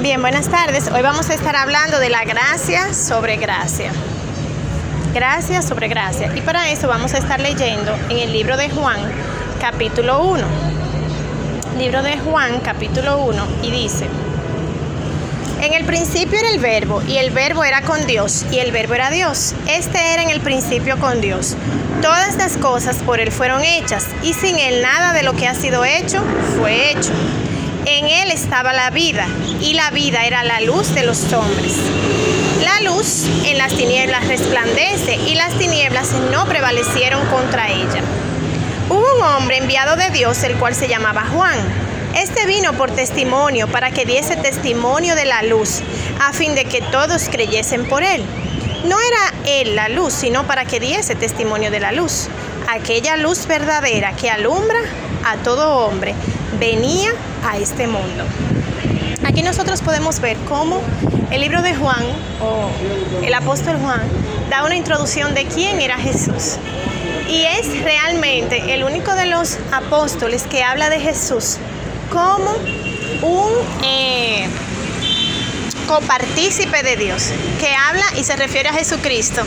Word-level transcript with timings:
Bien, 0.00 0.20
buenas 0.20 0.48
tardes. 0.48 0.88
Hoy 0.94 1.02
vamos 1.02 1.30
a 1.30 1.34
estar 1.34 1.56
hablando 1.56 1.98
de 1.98 2.10
la 2.10 2.24
gracia 2.24 2.94
sobre 2.94 3.36
gracia. 3.36 3.90
Gracia 5.12 5.62
sobre 5.62 5.88
gracia. 5.88 6.30
Y 6.36 6.42
para 6.42 6.70
eso 6.70 6.86
vamos 6.86 7.14
a 7.14 7.18
estar 7.18 7.40
leyendo 7.40 7.92
en 8.08 8.18
el 8.18 8.32
libro 8.32 8.56
de 8.56 8.70
Juan, 8.70 8.98
capítulo 9.60 10.22
1. 10.22 10.44
Libro 11.78 12.02
de 12.02 12.18
Juan, 12.18 12.60
capítulo 12.60 13.18
1, 13.24 13.46
y 13.62 13.70
dice, 13.70 14.06
en 15.60 15.72
el 15.72 15.84
principio 15.84 16.38
era 16.38 16.50
el 16.50 16.58
verbo, 16.58 17.02
y 17.08 17.16
el 17.16 17.30
verbo 17.30 17.64
era 17.64 17.82
con 17.82 18.06
Dios, 18.06 18.44
y 18.52 18.58
el 18.58 18.72
verbo 18.72 18.94
era 18.94 19.10
Dios. 19.10 19.54
Este 19.66 20.12
era 20.12 20.22
en 20.22 20.30
el 20.30 20.40
principio 20.40 20.98
con 20.98 21.20
Dios. 21.20 21.56
Todas 22.02 22.36
las 22.36 22.56
cosas 22.58 22.96
por 22.98 23.20
Él 23.20 23.32
fueron 23.32 23.64
hechas, 23.64 24.06
y 24.22 24.34
sin 24.34 24.58
Él 24.58 24.82
nada 24.82 25.12
de 25.12 25.22
lo 25.22 25.32
que 25.32 25.48
ha 25.48 25.54
sido 25.54 25.84
hecho 25.84 26.22
fue 26.58 26.92
hecho. 26.92 27.10
En 27.88 28.06
Él 28.08 28.32
estaba 28.32 28.72
la 28.72 28.90
vida, 28.90 29.28
y 29.60 29.74
la 29.74 29.90
vida 29.90 30.26
era 30.26 30.42
la 30.42 30.60
luz 30.60 30.92
de 30.92 31.04
los 31.04 31.32
hombres. 31.32 31.76
La 32.64 32.80
luz 32.80 33.26
en 33.44 33.58
las 33.58 33.72
tinieblas 33.74 34.26
resplandece, 34.26 35.14
y 35.14 35.36
las 35.36 35.56
tinieblas 35.56 36.10
no 36.32 36.46
prevalecieron 36.46 37.24
contra 37.26 37.68
ella. 37.70 38.02
Hubo 38.90 39.06
un 39.18 39.22
hombre 39.22 39.58
enviado 39.58 39.94
de 39.94 40.10
Dios, 40.10 40.42
el 40.42 40.56
cual 40.56 40.74
se 40.74 40.88
llamaba 40.88 41.26
Juan. 41.32 41.56
Este 42.16 42.44
vino 42.46 42.72
por 42.72 42.90
testimonio 42.90 43.68
para 43.68 43.92
que 43.92 44.04
diese 44.04 44.34
testimonio 44.34 45.14
de 45.14 45.26
la 45.26 45.44
luz, 45.44 45.80
a 46.20 46.32
fin 46.32 46.56
de 46.56 46.64
que 46.64 46.82
todos 46.82 47.28
creyesen 47.28 47.88
por 47.88 48.02
él. 48.02 48.24
No 48.84 48.96
era 49.00 49.32
él 49.60 49.76
la 49.76 49.88
luz, 49.88 50.12
sino 50.12 50.44
para 50.44 50.64
que 50.64 50.80
diese 50.80 51.14
testimonio 51.14 51.70
de 51.70 51.78
la 51.78 51.92
luz. 51.92 52.26
Aquella 52.68 53.16
luz 53.16 53.46
verdadera 53.46 54.16
que 54.16 54.28
alumbra 54.28 54.80
a 55.24 55.36
todo 55.36 55.86
hombre 55.86 56.16
venía 56.58 57.10
a 57.44 57.58
este 57.58 57.86
mundo. 57.86 58.24
Aquí 59.24 59.42
nosotros 59.42 59.82
podemos 59.82 60.20
ver 60.20 60.36
cómo 60.48 60.80
el 61.30 61.40
libro 61.40 61.62
de 61.62 61.74
Juan 61.74 62.04
o 62.40 62.70
el 63.24 63.34
apóstol 63.34 63.76
Juan 63.78 64.02
da 64.50 64.64
una 64.64 64.76
introducción 64.76 65.34
de 65.34 65.46
quién 65.46 65.80
era 65.80 65.96
Jesús. 65.98 66.56
Y 67.28 67.42
es 67.42 67.82
realmente 67.82 68.74
el 68.74 68.84
único 68.84 69.14
de 69.14 69.26
los 69.26 69.58
apóstoles 69.72 70.44
que 70.44 70.62
habla 70.62 70.90
de 70.90 71.00
Jesús 71.00 71.58
como 72.12 72.52
un 73.22 73.52
eh, 73.84 74.46
copartícipe 75.88 76.82
de 76.82 76.96
Dios, 76.96 77.30
que 77.60 77.74
habla 77.74 78.04
y 78.16 78.24
se 78.24 78.36
refiere 78.36 78.68
a 78.68 78.72
Jesucristo 78.72 79.42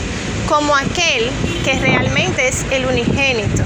como 0.48 0.76
aquel 0.76 1.30
que 1.64 1.78
realmente 1.78 2.48
es 2.48 2.64
el 2.70 2.86
unigénito. 2.86 3.62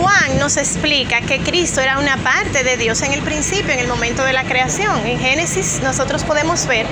Juan 0.00 0.38
nos 0.38 0.56
explica 0.56 1.20
que 1.20 1.40
Cristo 1.40 1.80
era 1.80 1.98
una 1.98 2.16
parte 2.18 2.62
de 2.62 2.76
Dios 2.76 3.02
en 3.02 3.12
el 3.12 3.20
principio, 3.22 3.72
en 3.72 3.80
el 3.80 3.88
momento 3.88 4.24
de 4.24 4.32
la 4.32 4.44
creación. 4.44 5.06
En 5.06 5.18
Génesis 5.18 5.80
nosotros 5.82 6.24
podemos 6.24 6.66
ver 6.66 6.86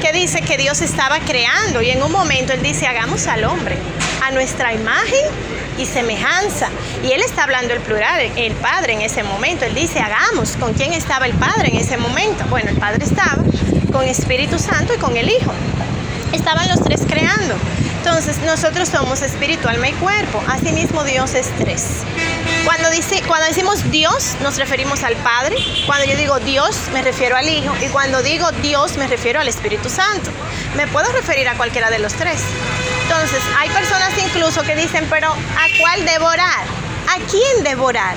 que 0.00 0.12
dice 0.12 0.42
que 0.42 0.56
Dios 0.56 0.80
estaba 0.80 1.20
creando 1.20 1.82
y 1.82 1.90
en 1.90 2.02
un 2.02 2.10
momento 2.10 2.52
Él 2.52 2.62
dice, 2.62 2.86
hagamos 2.86 3.26
al 3.26 3.44
hombre 3.44 3.76
a 4.24 4.30
nuestra 4.32 4.72
imagen 4.72 5.24
y 5.78 5.86
semejanza. 5.86 6.68
Y 7.04 7.12
Él 7.12 7.22
está 7.22 7.44
hablando 7.44 7.74
el 7.74 7.80
plural, 7.80 8.20
el 8.36 8.54
Padre 8.54 8.94
en 8.94 9.02
ese 9.02 9.22
momento. 9.22 9.64
Él 9.64 9.74
dice, 9.74 10.00
hagamos. 10.00 10.56
¿Con 10.56 10.74
quién 10.74 10.92
estaba 10.92 11.26
el 11.26 11.34
Padre 11.34 11.68
en 11.68 11.76
ese 11.76 11.96
momento? 11.96 12.44
Bueno, 12.50 12.70
el 12.70 12.76
Padre 12.76 13.04
estaba 13.04 13.42
con 13.92 14.04
Espíritu 14.04 14.58
Santo 14.58 14.94
y 14.94 14.98
con 14.98 15.16
el 15.16 15.28
Hijo. 15.28 15.52
Estaban 16.32 16.68
los 16.68 16.82
tres 16.82 17.02
creando. 17.06 17.54
Entonces 17.98 18.38
nosotros 18.38 18.88
somos 18.88 19.22
espíritu, 19.22 19.68
alma 19.68 19.88
y 19.88 19.92
cuerpo. 19.94 20.42
Asimismo 20.48 21.04
Dios 21.04 21.34
es 21.34 21.50
tres. 21.58 22.04
Cuando, 22.64 22.90
dice, 22.90 23.22
cuando 23.26 23.46
decimos 23.46 23.90
Dios 23.90 24.36
nos 24.42 24.56
referimos 24.56 25.02
al 25.02 25.14
Padre. 25.16 25.56
Cuando 25.86 26.06
yo 26.06 26.16
digo 26.16 26.38
Dios 26.40 26.76
me 26.92 27.02
refiero 27.02 27.36
al 27.36 27.48
Hijo. 27.48 27.74
Y 27.82 27.88
cuando 27.88 28.22
digo 28.22 28.50
Dios 28.62 28.96
me 28.96 29.06
refiero 29.06 29.40
al 29.40 29.48
Espíritu 29.48 29.90
Santo. 29.90 30.30
Me 30.76 30.86
puedo 30.86 31.10
referir 31.12 31.48
a 31.48 31.54
cualquiera 31.54 31.90
de 31.90 31.98
los 31.98 32.14
tres. 32.14 32.40
Entonces 33.02 33.40
hay 33.58 33.68
personas 33.70 34.10
incluso 34.18 34.62
que 34.62 34.76
dicen, 34.76 35.06
pero 35.10 35.30
¿a 35.30 35.78
cuál 35.80 36.04
devorar? 36.04 36.64
¿A 37.08 37.16
quién 37.30 37.64
devorar? 37.64 38.16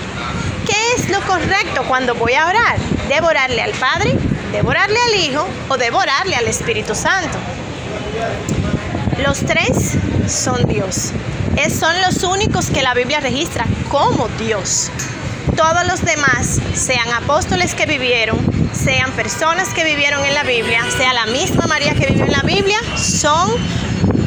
¿Qué 0.66 0.94
es 0.98 1.10
lo 1.10 1.22
correcto 1.22 1.84
cuando 1.88 2.14
voy 2.16 2.34
a 2.36 2.46
orar? 2.46 2.78
¿Devorarle 3.10 3.62
al 3.62 3.72
Padre? 3.72 4.16
¿Devorarle 4.52 5.00
al 5.00 5.16
Hijo? 5.16 5.48
¿O 5.70 5.78
devorarle 5.78 6.36
al 6.36 6.48
Espíritu 6.48 6.94
Santo? 6.94 7.38
Los 9.24 9.40
tres 9.40 9.94
son 10.28 10.68
Dios. 10.68 11.12
Es, 11.58 11.78
son 11.78 11.94
los 12.02 12.24
únicos 12.24 12.68
que 12.68 12.82
la 12.82 12.94
Biblia 12.94 13.20
registra 13.20 13.66
como 13.90 14.28
Dios. 14.40 14.90
Todos 15.56 15.86
los 15.86 16.04
demás, 16.04 16.60
sean 16.74 17.12
apóstoles 17.12 17.76
que 17.76 17.86
vivieron, 17.86 18.38
sean 18.74 19.12
personas 19.12 19.70
que 19.70 19.84
vivieron 19.84 20.24
en 20.26 20.34
la 20.34 20.44
Biblia, 20.44 20.84
sea 20.98 21.14
la 21.14 21.26
misma 21.28 21.68
María 21.68 21.94
que 21.94 22.08
vivió 22.08 22.26
en 22.26 22.32
la 22.32 22.42
Biblia, 22.42 22.80
son 22.96 23.52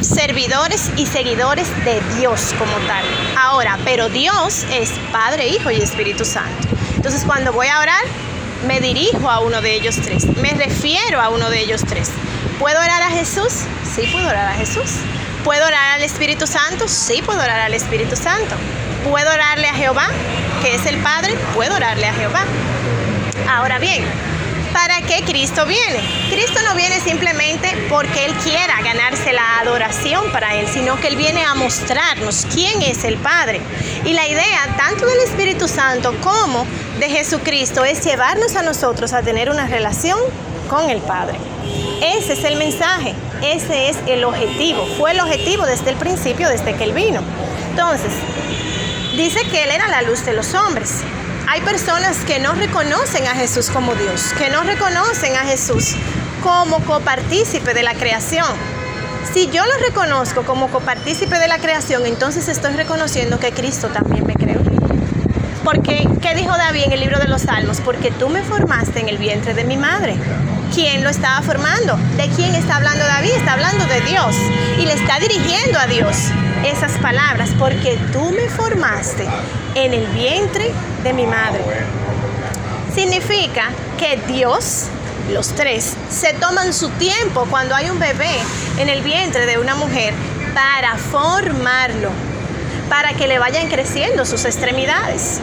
servidores 0.01 0.91
y 0.97 1.07
seguidores 1.07 1.69
de 1.85 2.01
Dios 2.19 2.55
como 2.59 2.77
tal. 2.87 3.05
Ahora, 3.39 3.79
pero 3.85 4.09
Dios 4.11 4.65
es 4.71 4.91
Padre, 5.11 5.49
Hijo 5.49 5.71
y 5.71 5.77
Espíritu 5.77 6.25
Santo. 6.25 6.69
Entonces 6.95 7.25
cuando 7.25 7.53
voy 7.53 7.69
a 7.69 7.81
orar, 7.81 8.03
me 8.67 8.81
dirijo 8.81 9.31
a 9.31 9.41
uno 9.41 9.61
de 9.61 9.75
ellos 9.75 9.97
tres, 10.03 10.27
me 10.37 10.51
refiero 10.51 11.21
a 11.21 11.31
uno 11.31 11.51
de 11.51 11.61
ellos 11.61 11.83
tres. 11.87 12.11
¿Puedo 12.59 12.79
orar 12.79 13.03
a 13.03 13.11
Jesús? 13.11 13.65
Sí, 13.95 14.09
puedo 14.13 14.29
orar 14.29 14.49
a 14.49 14.55
Jesús. 14.55 14.93
¿Puedo 15.43 15.67
orar 15.67 15.95
al 15.97 16.03
Espíritu 16.03 16.47
Santo? 16.47 16.87
Sí, 16.87 17.21
puedo 17.21 17.41
orar 17.41 17.61
al 17.61 17.75
Espíritu 17.75 18.15
Santo. 18.17 18.55
¿Puedo 19.09 19.31
orarle 19.31 19.67
a 19.69 19.75
Jehová, 19.75 20.09
que 20.63 20.77
es 20.77 20.87
el 20.87 20.99
Padre? 20.99 21.35
Puedo 21.55 21.75
orarle 21.75 22.07
a 22.07 22.15
Jehová. 22.15 22.45
Ahora 23.49 23.79
bien, 23.79 24.05
¿para 24.73 25.03
qué 25.03 25.23
Cristo 25.27 25.67
viene? 25.67 26.01
Cristo 26.31 26.61
no 26.67 26.77
viene 26.77 27.01
simplemente 27.01 27.77
porque 27.91 28.25
Él 28.25 28.33
quiera 28.37 28.81
ganarse 28.83 29.33
la 29.33 29.59
adoración 29.59 30.31
para 30.31 30.55
Él, 30.55 30.69
sino 30.73 30.99
que 31.01 31.09
Él 31.09 31.17
viene 31.17 31.45
a 31.45 31.55
mostrarnos 31.55 32.47
quién 32.55 32.83
es 32.83 33.03
el 33.05 33.17
Padre. 33.17 33.61
Y 34.05 34.13
la 34.13 34.29
idea 34.29 34.75
tanto 34.77 35.07
del 35.07 35.19
Espíritu 35.21 35.67
Santo 35.67 36.15
como 36.23 36.67
de 37.01 37.11
Jesucristo 37.11 37.85
es 37.85 38.05
llevarnos 38.05 38.55
a 38.55 38.63
nosotros 38.63 39.13
a 39.13 39.23
tener 39.23 39.51
una 39.51 39.67
relación 39.67 40.19
con 40.69 40.91
el 40.91 41.01
Padre. 41.01 41.39
Ese 42.03 42.35
es 42.35 42.45
el 42.45 42.57
mensaje, 42.57 43.15
ese 43.43 43.89
es 43.89 43.97
el 44.07 44.25
objetivo, 44.25 44.87
fue 44.99 45.13
el 45.13 45.21
objetivo 45.21 45.65
desde 45.67 45.91
el 45.91 45.97
principio, 45.97 46.49
desde 46.49 46.75
que 46.75 46.85
Él 46.85 46.93
vino. 46.93 47.23
Entonces, 47.71 48.13
dice 49.17 49.41
que 49.51 49.65
Él 49.65 49.71
era 49.71 49.89
la 49.89 50.03
luz 50.03 50.25
de 50.25 50.33
los 50.33 50.55
hombres. 50.55 51.01
Hay 51.47 51.61
personas 51.61 52.19
que 52.27 52.39
no 52.39 52.53
reconocen 52.53 53.27
a 53.27 53.35
Jesús 53.35 53.71
como 53.71 53.95
Dios, 53.95 54.33
que 54.39 54.51
no 54.51 54.63
reconocen 54.63 55.37
a 55.37 55.41
Jesús 55.41 55.95
como 56.43 56.79
copartícipe 56.81 57.75
de 57.75 57.83
la 57.83 57.95
creación. 57.95 58.47
Si 59.33 59.49
yo 59.49 59.65
lo 59.65 59.77
reconozco 59.87 60.45
como 60.45 60.69
copartícipe 60.69 61.39
de 61.39 61.49
la 61.49 61.59
creación, 61.59 62.07
entonces 62.07 62.49
estoy 62.49 62.75
reconociendo 62.75 63.39
que 63.39 63.53
Cristo 63.53 63.89
también 63.89 64.27
me 64.27 64.35
creó. 64.35 64.44
Porque, 65.65 66.07
¿qué 66.21 66.35
dijo 66.35 66.55
David 66.55 66.83
en 66.85 66.93
el 66.93 67.01
libro 67.01 67.19
de 67.19 67.27
los 67.27 67.43
Salmos? 67.43 67.81
Porque 67.81 68.11
tú 68.11 68.29
me 68.29 68.43
formaste 68.43 69.01
en 69.01 69.09
el 69.09 69.17
vientre 69.17 69.55
de 69.55 69.65
mi 69.65 69.79
madre. 69.79 70.15
¿Quién 70.75 71.03
lo 71.03 71.09
estaba 71.09 71.41
formando? 71.41 71.97
¿De 72.19 72.29
quién 72.37 72.55
está 72.55 72.77
hablando 72.77 73.03
David? 73.03 73.31
Está 73.31 73.55
hablando 73.55 73.87
de 73.87 74.03
Dios. 74.03 74.37
Y 74.79 74.85
le 74.85 74.93
está 74.93 75.19
dirigiendo 75.19 75.79
a 75.79 75.87
Dios 75.87 76.17
esas 76.67 76.93
palabras. 76.99 77.51
Porque 77.59 77.99
tú 78.13 78.31
me 78.33 78.51
formaste 78.51 79.27
en 79.75 79.95
el 79.95 80.07
vientre 80.09 80.71
de 81.03 81.13
mi 81.15 81.27
madre. 81.27 81.63
Significa 82.95 83.71
que 83.99 84.19
Dios, 84.29 84.89
los 85.33 85.49
tres, 85.55 85.95
se 86.11 86.35
toman 86.35 86.75
su 86.75 86.91
tiempo 86.91 87.47
cuando 87.49 87.75
hay 87.75 87.89
un 87.89 87.99
bebé 87.99 88.37
en 88.79 88.91
el 88.91 89.01
vientre 89.01 89.47
de 89.47 89.57
una 89.57 89.75
mujer 89.75 90.13
para 90.53 90.99
formarlo 90.99 92.11
para 92.89 93.15
que 93.15 93.27
le 93.27 93.39
vayan 93.39 93.69
creciendo 93.69 94.25
sus 94.25 94.45
extremidades. 94.45 95.41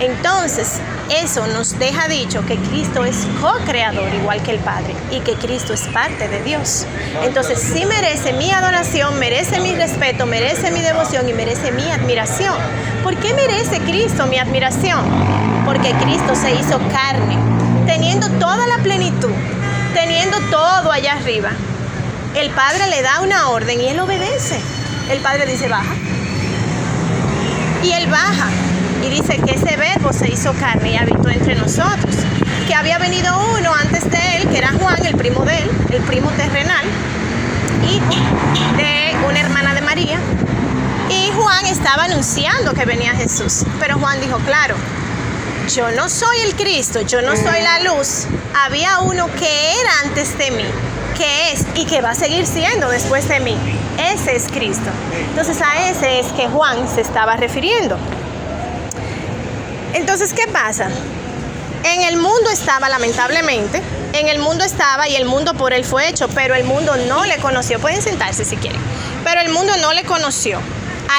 Entonces, 0.00 0.80
eso 1.10 1.46
nos 1.46 1.78
deja 1.78 2.06
dicho 2.06 2.44
que 2.44 2.56
Cristo 2.56 3.04
es 3.04 3.26
co-creador 3.40 4.12
igual 4.14 4.42
que 4.42 4.50
el 4.50 4.58
Padre 4.58 4.94
y 5.10 5.20
que 5.20 5.34
Cristo 5.34 5.72
es 5.72 5.82
parte 5.88 6.28
de 6.28 6.42
Dios. 6.42 6.86
Entonces, 7.22 7.58
sí 7.60 7.86
merece 7.86 8.34
mi 8.34 8.50
adoración, 8.52 9.18
merece 9.18 9.58
mi 9.60 9.74
respeto, 9.74 10.26
merece 10.26 10.70
mi 10.70 10.80
devoción 10.80 11.26
y 11.28 11.32
merece 11.32 11.72
mi 11.72 11.90
admiración. 11.90 12.54
¿Por 13.02 13.16
qué 13.16 13.32
merece 13.32 13.80
Cristo 13.80 14.26
mi 14.26 14.38
admiración? 14.38 15.00
Porque 15.64 15.92
Cristo 15.92 16.34
se 16.34 16.52
hizo 16.54 16.78
carne, 16.90 17.38
teniendo 17.86 18.28
toda 18.38 18.66
la 18.66 18.82
plenitud, 18.82 19.32
teniendo 19.94 20.38
todo 20.50 20.92
allá 20.92 21.14
arriba. 21.14 21.50
El 22.34 22.50
Padre 22.50 22.88
le 22.88 23.00
da 23.00 23.20
una 23.20 23.48
orden 23.48 23.80
y 23.80 23.88
él 23.88 23.98
obedece. 23.98 24.60
El 25.10 25.20
Padre 25.20 25.46
dice, 25.46 25.68
baja, 25.68 25.94
y 27.82 27.92
él 27.92 28.08
baja 28.08 28.48
y 29.06 29.10
dice 29.10 29.38
que 29.38 29.54
ese 29.54 29.76
verbo 29.76 30.12
se 30.12 30.28
hizo 30.28 30.52
carne 30.54 30.92
y 30.92 30.96
habitó 30.96 31.28
entre 31.28 31.54
nosotros. 31.54 32.14
Que 32.66 32.74
había 32.74 32.98
venido 32.98 33.32
uno 33.56 33.72
antes 33.74 34.10
de 34.10 34.36
él, 34.36 34.48
que 34.48 34.58
era 34.58 34.72
Juan, 34.72 35.04
el 35.04 35.16
primo 35.16 35.44
de 35.44 35.58
él, 35.58 35.70
el 35.90 36.02
primo 36.02 36.30
terrenal, 36.30 36.84
y 37.84 38.00
de 38.76 39.16
una 39.28 39.40
hermana 39.40 39.74
de 39.74 39.80
María. 39.82 40.18
Y 41.08 41.30
Juan 41.32 41.66
estaba 41.66 42.04
anunciando 42.04 42.74
que 42.74 42.84
venía 42.84 43.12
Jesús. 43.12 43.64
Pero 43.78 43.98
Juan 43.98 44.20
dijo, 44.20 44.38
claro, 44.38 44.74
yo 45.72 45.92
no 45.92 46.08
soy 46.08 46.38
el 46.40 46.56
Cristo, 46.56 47.02
yo 47.02 47.22
no 47.22 47.36
soy 47.36 47.62
la 47.62 47.80
luz, 47.80 48.26
había 48.64 48.98
uno 49.00 49.28
que 49.38 49.80
era 49.80 49.90
antes 50.04 50.36
de 50.36 50.50
mí, 50.50 50.64
que 51.16 51.52
es 51.52 51.64
y 51.76 51.86
que 51.86 52.00
va 52.00 52.10
a 52.10 52.14
seguir 52.14 52.46
siendo 52.46 52.88
después 52.88 53.28
de 53.28 53.38
mí. 53.38 53.56
Ese 53.98 54.34
es 54.34 54.44
Cristo. 54.44 54.90
Entonces 55.30 55.58
a 55.62 55.88
ese 55.88 56.18
es 56.20 56.26
que 56.32 56.48
Juan 56.48 56.88
se 56.92 57.00
estaba 57.00 57.36
refiriendo. 57.36 57.96
Entonces, 59.94 60.32
¿qué 60.32 60.46
pasa? 60.48 60.88
En 61.84 62.02
el 62.02 62.16
mundo 62.16 62.50
estaba, 62.50 62.88
lamentablemente, 62.88 63.80
en 64.12 64.28
el 64.28 64.38
mundo 64.38 64.64
estaba 64.64 65.08
y 65.08 65.16
el 65.16 65.24
mundo 65.24 65.54
por 65.54 65.72
él 65.72 65.84
fue 65.84 66.08
hecho, 66.08 66.28
pero 66.28 66.54
el 66.54 66.64
mundo 66.64 66.96
no 66.96 67.24
le 67.24 67.36
conoció. 67.38 67.78
Pueden 67.78 68.02
sentarse 68.02 68.44
si 68.44 68.56
quieren. 68.56 68.80
Pero 69.24 69.40
el 69.40 69.50
mundo 69.50 69.72
no 69.80 69.92
le 69.92 70.04
conoció. 70.04 70.58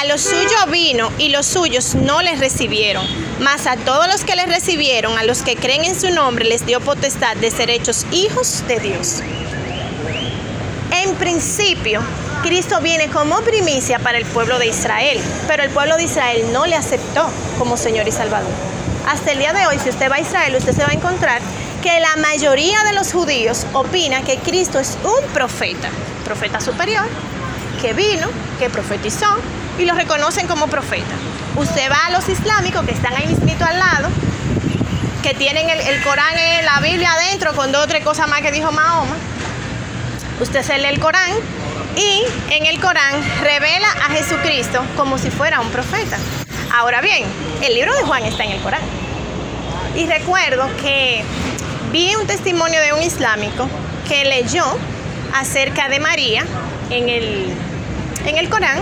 A 0.00 0.04
los 0.04 0.20
suyos 0.20 0.70
vino 0.70 1.10
y 1.16 1.30
los 1.30 1.46
suyos 1.46 1.94
no 1.94 2.20
les 2.22 2.38
recibieron. 2.38 3.06
Mas 3.40 3.66
a 3.66 3.76
todos 3.76 4.08
los 4.08 4.24
que 4.24 4.36
les 4.36 4.48
recibieron, 4.48 5.16
a 5.16 5.24
los 5.24 5.42
que 5.42 5.56
creen 5.56 5.84
en 5.84 5.98
su 5.98 6.10
nombre, 6.10 6.44
les 6.44 6.66
dio 6.66 6.80
potestad 6.80 7.36
de 7.36 7.50
ser 7.50 7.70
hechos 7.70 8.04
hijos 8.10 8.64
de 8.68 8.80
Dios. 8.80 9.22
En 10.90 11.14
principio, 11.14 12.02
Cristo 12.42 12.80
viene 12.80 13.08
como 13.08 13.40
primicia 13.40 13.98
para 13.98 14.18
el 14.18 14.24
pueblo 14.24 14.58
de 14.58 14.66
Israel, 14.66 15.20
pero 15.46 15.64
el 15.64 15.70
pueblo 15.70 15.96
de 15.96 16.04
Israel 16.04 16.46
no 16.52 16.66
le 16.66 16.76
aceptó 16.76 17.28
como 17.58 17.76
Señor 17.76 18.06
y 18.06 18.12
Salvador. 18.12 18.50
Hasta 19.08 19.32
el 19.32 19.38
día 19.38 19.52
de 19.52 19.66
hoy, 19.66 19.78
si 19.78 19.90
usted 19.90 20.10
va 20.10 20.16
a 20.16 20.20
Israel, 20.20 20.54
usted 20.56 20.72
se 20.72 20.82
va 20.82 20.90
a 20.90 20.94
encontrar 20.94 21.40
que 21.82 21.98
la 22.00 22.16
mayoría 22.16 22.82
de 22.84 22.92
los 22.92 23.12
judíos 23.12 23.66
opina 23.72 24.22
que 24.22 24.38
Cristo 24.38 24.78
es 24.78 24.98
un 25.02 25.32
profeta, 25.32 25.88
profeta 26.24 26.60
superior, 26.60 27.04
que 27.82 27.92
vino, 27.92 28.28
que 28.58 28.70
profetizó 28.70 29.26
y 29.78 29.84
lo 29.84 29.94
reconocen 29.94 30.46
como 30.46 30.68
profeta. 30.68 31.14
Usted 31.56 31.90
va 31.90 32.06
a 32.06 32.10
los 32.10 32.28
islámicos 32.28 32.84
que 32.84 32.92
están 32.92 33.14
ahí 33.16 33.26
mismito 33.26 33.64
al 33.64 33.78
lado, 33.78 34.08
que 35.22 35.34
tienen 35.34 35.68
el, 35.68 36.02
Corán 36.02 36.38
en 36.38 36.64
la 36.64 36.80
Biblia 36.80 37.12
adentro 37.12 37.54
con 37.54 37.72
dos 37.72 37.84
o 37.84 37.88
tres 37.88 38.04
cosas 38.04 38.28
más 38.28 38.42
que 38.42 38.52
dijo 38.52 38.70
Mahoma. 38.70 39.16
Usted 40.40 40.62
se 40.62 40.78
lee 40.78 40.88
el 40.88 41.00
Corán 41.00 41.32
y 41.98 42.24
en 42.50 42.66
el 42.66 42.80
Corán 42.80 43.14
revela 43.42 43.88
a 44.06 44.10
Jesucristo 44.12 44.80
como 44.96 45.18
si 45.18 45.30
fuera 45.30 45.60
un 45.60 45.68
profeta. 45.70 46.16
Ahora 46.72 47.00
bien, 47.00 47.24
el 47.60 47.74
libro 47.74 47.92
de 47.94 48.02
Juan 48.02 48.24
está 48.24 48.44
en 48.44 48.52
el 48.52 48.60
Corán. 48.60 48.82
Y 49.96 50.06
recuerdo 50.06 50.68
que 50.80 51.24
vi 51.90 52.14
un 52.14 52.26
testimonio 52.26 52.80
de 52.80 52.92
un 52.92 53.02
islámico 53.02 53.68
que 54.06 54.24
leyó 54.24 54.64
acerca 55.34 55.88
de 55.88 55.98
María 55.98 56.44
en 56.90 57.08
el, 57.08 57.52
en 58.26 58.38
el 58.38 58.48
Corán. 58.48 58.78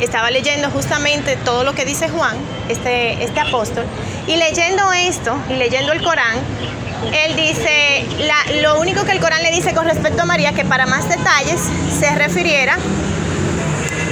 Estaba 0.00 0.30
leyendo 0.30 0.70
justamente 0.70 1.36
todo 1.36 1.64
lo 1.64 1.74
que 1.74 1.84
dice 1.84 2.08
Juan, 2.08 2.36
este, 2.68 3.22
este 3.24 3.40
apóstol, 3.40 3.84
y 4.26 4.36
leyendo 4.36 4.92
esto 4.92 5.36
y 5.48 5.54
leyendo 5.54 5.92
el 5.92 6.02
Corán, 6.02 6.36
él 7.12 7.36
dice, 7.36 8.06
lo 8.62 8.80
único 8.80 9.04
que 9.04 9.12
el 9.12 9.20
Corán 9.20 9.42
le 9.42 9.50
dice 9.50 9.74
con 9.74 9.86
respecto 9.86 10.22
a 10.22 10.24
María, 10.24 10.52
que 10.52 10.64
para 10.64 10.86
más 10.86 11.08
detalles 11.08 11.60
se 11.98 12.14
refiriera 12.14 12.78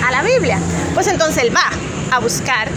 a 0.06 0.10
la 0.10 0.22
Biblia. 0.22 0.58
Pues 0.94 1.06
entonces 1.06 1.42
él 1.42 1.54
va 1.54 1.70
a 2.10 2.18
buscar 2.18 2.68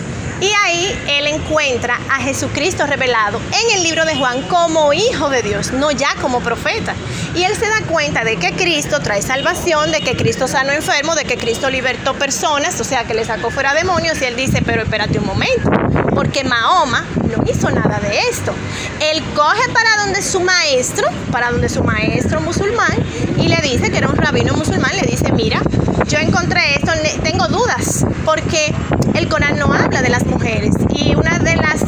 y 0.41 0.51
ahí 0.63 1.03
él 1.07 1.27
encuentra 1.27 1.97
a 2.09 2.19
Jesucristo 2.19 2.85
revelado 2.85 3.39
en 3.39 3.77
el 3.77 3.83
libro 3.83 4.03
de 4.05 4.15
Juan 4.15 4.41
como 4.43 4.91
hijo 4.91 5.29
de 5.29 5.41
Dios, 5.41 5.71
no 5.71 5.91
ya 5.91 6.13
como 6.21 6.41
profeta. 6.41 6.93
Y 7.35 7.43
él 7.43 7.55
se 7.55 7.67
da 7.67 7.81
cuenta 7.87 8.23
de 8.23 8.37
que 8.37 8.53
Cristo 8.53 8.99
trae 8.99 9.21
salvación, 9.21 9.91
de 9.91 10.01
que 10.01 10.15
Cristo 10.15 10.47
sanó 10.47 10.71
enfermo, 10.71 11.15
de 11.15 11.23
que 11.23 11.37
Cristo 11.37 11.69
libertó 11.69 12.15
personas, 12.15 12.79
o 12.81 12.83
sea, 12.83 13.05
que 13.05 13.13
le 13.13 13.23
sacó 13.23 13.49
fuera 13.49 13.73
demonios. 13.73 14.21
Y 14.21 14.25
él 14.25 14.35
dice, 14.35 14.61
pero 14.65 14.83
espérate 14.83 15.19
un 15.19 15.25
momento, 15.25 15.71
porque 16.15 16.43
Mahoma 16.43 17.05
no 17.23 17.43
hizo 17.45 17.69
nada 17.69 17.99
de 17.99 18.17
esto. 18.29 18.53
Él 19.01 19.21
coge 19.35 19.69
para 19.73 20.03
donde 20.03 20.21
su 20.21 20.39
maestro, 20.39 21.07
para 21.31 21.51
donde 21.51 21.69
su 21.69 21.83
maestro 21.83 22.41
musulmán, 22.41 22.95
y 23.37 23.49
le 23.49 23.57
dice 23.57 23.91
que 23.91 23.97
era 23.97 24.07
un 24.07 24.15
rabino 24.15 24.53
musulmán, 24.53 24.95
le 24.95 25.03
dice, 25.03 25.31
mira, 25.33 25.61
yo 26.07 26.17
encontré 26.19 26.75
esto, 26.75 26.91
tengo 27.21 27.47
dudas, 27.49 28.05
porque 28.23 28.73
el 29.13 29.27
Corán 29.27 29.59
no 29.59 29.73
habla 29.73 30.01
de 30.01 30.09
las 30.09 30.25
mujeres. 30.25 30.73
Y 30.89 31.15
una 31.15 31.37
de 31.39 31.57
las 31.57 31.81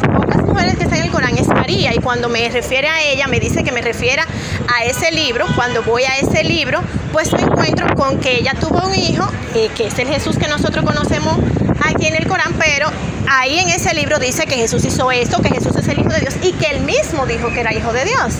mujeres 0.58 0.76
que 0.76 0.84
está 0.84 0.96
en 0.96 1.04
el 1.04 1.10
Corán 1.12 1.38
es 1.38 1.46
María. 1.46 1.94
Y 1.94 1.98
cuando 1.98 2.28
me 2.28 2.48
refiere 2.48 2.88
a 2.88 3.00
ella, 3.00 3.28
me 3.28 3.38
dice 3.38 3.62
que 3.62 3.70
me 3.70 3.80
refiera 3.80 4.26
a 4.66 4.84
ese 4.84 5.12
libro. 5.12 5.46
Cuando 5.54 5.84
voy 5.84 6.02
a 6.02 6.16
ese 6.18 6.42
libro, 6.42 6.80
pues 7.12 7.32
me 7.32 7.42
encuentro 7.42 7.86
con 7.94 8.18
que 8.18 8.38
ella 8.38 8.54
tuvo 8.58 8.84
un 8.84 8.94
hijo, 8.94 9.24
eh, 9.54 9.70
que 9.76 9.86
es 9.86 9.96
el 10.00 10.08
Jesús 10.08 10.36
que 10.36 10.48
nosotros 10.48 10.84
conocemos 10.84 11.38
aquí 11.80 12.06
en 12.06 12.16
el 12.16 12.26
Corán, 12.26 12.54
pero 12.58 12.88
ahí 13.30 13.60
en 13.60 13.68
ese 13.68 13.94
libro 13.94 14.18
dice 14.18 14.46
que 14.46 14.56
Jesús 14.56 14.84
hizo 14.84 15.12
esto, 15.12 15.40
que 15.40 15.50
Jesús 15.50 15.76
es 15.76 15.86
el 15.86 16.00
Hijo 16.00 16.08
de 16.08 16.20
Dios 16.20 16.34
y 16.42 16.52
que 16.52 16.66
él 16.72 16.80
mismo 16.80 17.24
dijo 17.26 17.52
que 17.52 17.60
era 17.60 17.72
Hijo 17.72 17.92
de 17.92 18.04
Dios. 18.04 18.34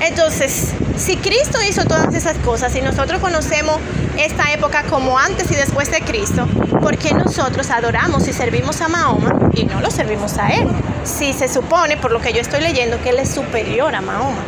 Entonces, 0.00 0.72
si 0.96 1.16
Cristo 1.16 1.58
hizo 1.68 1.84
todas 1.84 2.14
esas 2.14 2.36
cosas 2.38 2.76
y 2.76 2.80
nosotros 2.80 3.20
conocemos 3.20 3.78
esta 4.16 4.52
época 4.52 4.84
como 4.84 5.18
antes 5.18 5.50
y 5.50 5.56
después 5.56 5.90
de 5.90 6.00
Cristo, 6.02 6.46
¿por 6.80 6.96
qué 6.96 7.12
nosotros 7.12 7.70
adoramos 7.70 8.28
y 8.28 8.32
servimos 8.32 8.80
a 8.82 8.88
Mahoma 8.88 9.50
y 9.52 9.64
no 9.64 9.80
lo 9.80 9.90
servimos 9.90 10.38
a 10.38 10.50
Él? 10.50 10.68
Si 11.06 11.32
se 11.32 11.48
supone, 11.48 11.96
por 11.96 12.10
lo 12.10 12.20
que 12.20 12.32
yo 12.32 12.40
estoy 12.40 12.60
leyendo, 12.60 13.00
que 13.00 13.10
Él 13.10 13.18
es 13.20 13.30
superior 13.30 13.94
a 13.94 14.00
Mahoma. 14.00 14.42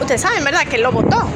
Ustedes 0.00 0.20
saben, 0.20 0.44
¿verdad? 0.44 0.66
Que 0.66 0.76
Él 0.76 0.82
lo 0.82 0.92
votó. 0.92 1.26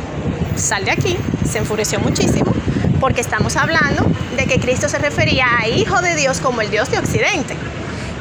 Sal 0.54 0.84
de 0.84 0.90
aquí, 0.90 1.16
se 1.50 1.58
enfureció 1.58 1.98
muchísimo, 1.98 2.52
porque 3.00 3.20
estamos 3.20 3.56
hablando 3.56 4.04
de 4.36 4.46
que 4.46 4.60
Cristo 4.60 4.88
se 4.88 4.98
refería 4.98 5.46
a 5.58 5.66
Hijo 5.66 6.00
de 6.02 6.14
Dios 6.14 6.40
como 6.40 6.60
el 6.60 6.70
Dios 6.70 6.90
de 6.90 6.98
Occidente 6.98 7.56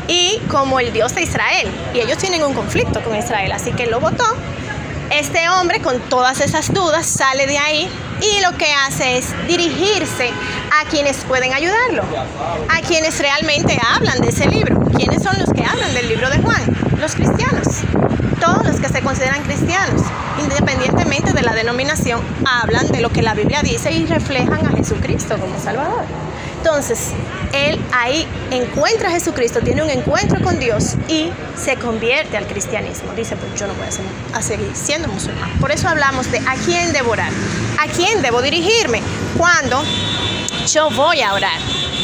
y 0.07 0.39
como 0.49 0.79
el 0.79 0.93
Dios 0.93 1.13
de 1.13 1.23
Israel. 1.23 1.67
Y 1.93 1.99
ellos 1.99 2.17
tienen 2.17 2.43
un 2.43 2.53
conflicto 2.53 3.03
con 3.03 3.15
Israel, 3.15 3.51
así 3.51 3.71
que 3.73 3.85
lo 3.85 3.99
votó. 3.99 4.25
Este 5.11 5.49
hombre 5.49 5.81
con 5.81 5.99
todas 6.09 6.39
esas 6.41 6.73
dudas 6.73 7.05
sale 7.05 7.45
de 7.45 7.57
ahí 7.57 7.89
y 8.23 8.41
lo 8.41 8.57
que 8.57 8.71
hace 8.71 9.17
es 9.17 9.33
dirigirse 9.47 10.31
a 10.81 10.89
quienes 10.89 11.17
pueden 11.25 11.53
ayudarlo, 11.53 12.03
a 12.69 12.81
quienes 12.81 13.19
realmente 13.19 13.77
hablan 13.93 14.21
de 14.21 14.29
ese 14.29 14.47
libro. 14.47 14.79
¿Quiénes 14.95 15.23
son 15.23 15.37
los 15.39 15.51
que 15.51 15.65
hablan 15.65 15.93
del 15.93 16.07
libro 16.07 16.29
de 16.29 16.37
Juan? 16.37 16.61
Los 16.99 17.15
cristianos. 17.15 17.67
Todos 18.39 18.65
los 18.65 18.79
que 18.79 18.87
se 18.87 19.01
consideran 19.01 19.43
cristianos, 19.43 20.01
independientemente 20.41 21.33
de 21.33 21.41
la 21.41 21.53
denominación, 21.53 22.21
hablan 22.45 22.87
de 22.87 23.01
lo 23.01 23.09
que 23.09 23.21
la 23.21 23.33
Biblia 23.33 23.61
dice 23.61 23.91
y 23.91 24.05
reflejan 24.05 24.65
a 24.67 24.71
Jesucristo 24.71 25.37
como 25.37 25.59
Salvador. 25.59 26.05
Entonces, 26.57 27.11
él 27.53 27.79
ahí 27.93 28.27
encuentra 28.51 29.09
a 29.09 29.11
Jesucristo, 29.11 29.61
tiene 29.61 29.83
un 29.83 29.89
encuentro 29.89 30.41
con 30.41 30.59
Dios 30.59 30.95
y 31.07 31.29
se 31.55 31.77
convierte 31.77 32.35
al 32.35 32.47
cristianismo. 32.47 33.13
Dice, 33.13 33.35
pues 33.35 33.57
yo 33.59 33.67
no 33.67 33.73
voy 33.75 33.87
a, 34.33 34.41
seguir 34.41 34.71
siendo 34.75 35.07
musulmán. 35.07 35.51
Por 35.59 35.71
eso 35.71 35.87
hablamos 35.87 36.31
de 36.31 36.39
a 36.39 36.55
quién 36.65 36.91
devorar, 36.91 37.31
a 37.79 37.87
quién 37.87 38.21
debo 38.21 38.41
dirigirme 38.41 39.01
cuando 39.37 39.83
yo 40.67 40.89
voy 40.89 41.21
a 41.21 41.33
orar. 41.33 41.59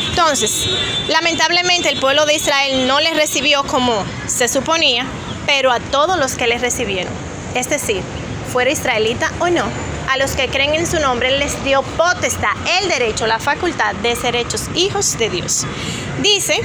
Entonces, 0.10 0.68
lamentablemente 1.08 1.90
el 1.90 2.00
pueblo 2.00 2.26
de 2.26 2.36
Israel 2.36 2.88
no 2.88 3.00
les 3.00 3.16
recibió 3.16 3.64
como 3.64 4.04
se 4.28 4.48
suponía, 4.48 5.06
pero 5.46 5.72
a 5.72 5.80
todos 5.80 6.20
los 6.20 6.36
que 6.36 6.48
les 6.48 6.62
recibieron, 6.62 7.12
es 7.56 7.70
decir, 7.70 8.04
fuera 8.52 8.70
israelita 8.70 9.32
o 9.40 9.50
no, 9.50 9.66
a 10.10 10.18
los 10.18 10.32
que 10.32 10.48
creen 10.48 10.74
en 10.74 10.88
su 10.88 11.00
nombre 11.00 11.38
les 11.38 11.64
dio 11.64 11.84
potestad, 11.84 12.50
el 12.82 12.90
derecho, 12.90 13.28
la 13.28 13.38
facultad 13.38 13.94
de 13.96 14.16
ser 14.16 14.36
hechos 14.36 14.64
hijos 14.74 15.18
de 15.20 15.30
Dios. 15.30 15.66
Dice, 16.24 16.60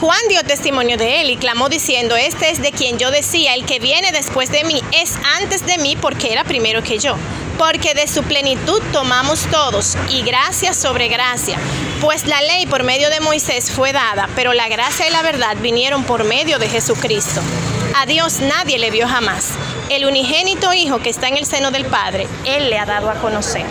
Juan 0.00 0.18
dio 0.28 0.42
testimonio 0.42 0.96
de 0.96 1.20
él 1.20 1.30
y 1.30 1.36
clamó 1.36 1.68
diciendo, 1.68 2.16
este 2.16 2.50
es 2.50 2.60
de 2.60 2.72
quien 2.72 2.98
yo 2.98 3.12
decía, 3.12 3.54
el 3.54 3.64
que 3.64 3.78
viene 3.78 4.10
después 4.10 4.50
de 4.50 4.64
mí 4.64 4.82
es 4.92 5.14
antes 5.38 5.64
de 5.64 5.78
mí 5.78 5.94
porque 5.94 6.32
era 6.32 6.42
primero 6.42 6.82
que 6.82 6.98
yo. 6.98 7.16
Porque 7.56 7.94
de 7.94 8.08
su 8.08 8.24
plenitud 8.24 8.82
tomamos 8.92 9.46
todos 9.52 9.96
y 10.10 10.22
gracia 10.22 10.74
sobre 10.74 11.06
gracia. 11.06 11.56
Pues 12.00 12.26
la 12.26 12.42
ley 12.42 12.66
por 12.66 12.82
medio 12.82 13.10
de 13.10 13.20
Moisés 13.20 13.70
fue 13.70 13.92
dada, 13.92 14.28
pero 14.34 14.52
la 14.52 14.68
gracia 14.68 15.08
y 15.08 15.12
la 15.12 15.22
verdad 15.22 15.56
vinieron 15.62 16.02
por 16.02 16.24
medio 16.24 16.58
de 16.58 16.68
Jesucristo. 16.68 17.40
A 17.98 18.04
Dios 18.04 18.40
nadie 18.40 18.78
le 18.78 18.90
vio 18.90 19.08
jamás 19.08 19.52
el 19.88 20.04
unigénito 20.04 20.70
Hijo 20.74 20.98
que 20.98 21.08
está 21.08 21.28
en 21.28 21.38
el 21.38 21.46
seno 21.46 21.70
del 21.70 21.86
Padre, 21.86 22.28
Él 22.44 22.68
le 22.68 22.78
ha 22.78 22.84
dado 22.84 23.08
a 23.08 23.14
conocer. 23.14 23.64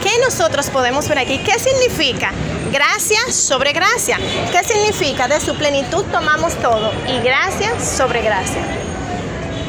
¿Qué 0.00 0.10
nosotros 0.22 0.70
podemos 0.70 1.08
ver 1.08 1.18
aquí? 1.18 1.38
¿Qué 1.38 1.58
significa 1.58 2.30
gracia 2.70 3.18
sobre 3.32 3.72
gracia? 3.72 4.16
¿Qué 4.52 4.62
significa 4.62 5.26
de 5.26 5.40
su 5.40 5.56
plenitud 5.56 6.04
tomamos 6.12 6.54
todo 6.62 6.92
y 7.08 7.18
gracia 7.18 7.72
sobre 7.80 8.22
gracia? 8.22 8.62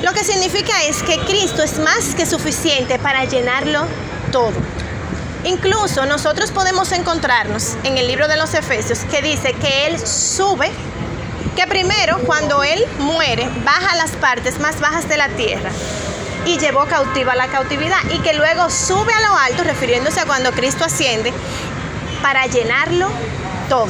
Lo 0.04 0.14
que 0.14 0.24
significa 0.24 0.84
es 0.84 1.02
que 1.02 1.18
Cristo 1.22 1.64
es 1.64 1.80
más 1.80 2.14
que 2.14 2.28
suficiente 2.28 3.00
para 3.00 3.26
llenarlo 3.26 3.88
todo. 4.32 4.54
Incluso 5.46 6.06
nosotros 6.06 6.52
podemos 6.52 6.92
encontrarnos 6.92 7.76
en 7.86 7.98
el 7.98 8.06
libro 8.06 8.28
de 8.28 8.38
los 8.38 8.54
Efesios 8.54 9.00
que 9.10 9.24
dice 9.24 9.54
que 9.54 9.88
Él 9.88 9.98
sube 9.98 10.70
que 11.56 11.68
primero 11.68 12.20
cuando 12.20 12.64
él 12.64 12.86
muere 13.00 13.50
baja 13.64 13.92
a 13.92 13.96
las 13.96 14.12
partes 14.12 14.60
más 14.60 14.80
bajas 14.80 15.08
de 15.08 15.18
la 15.18 15.30
tierra 15.30 15.72
y 16.46 16.58
llevó 16.60 16.86
cautiva 16.86 17.34
la 17.36 17.48
cautividad 17.48 17.98
y 18.12 18.20
que 18.20 18.34
luego 18.34 18.70
sube 18.70 19.14
a 19.14 19.22
lo 19.22 19.38
alto 19.38 19.64
refiriéndose 19.64 20.20
a 20.20 20.26
cuando 20.26 20.52
Cristo 20.52 20.84
asciende 20.86 21.34
para 22.22 22.46
llenarlo 22.48 23.10
todo. 23.70 23.90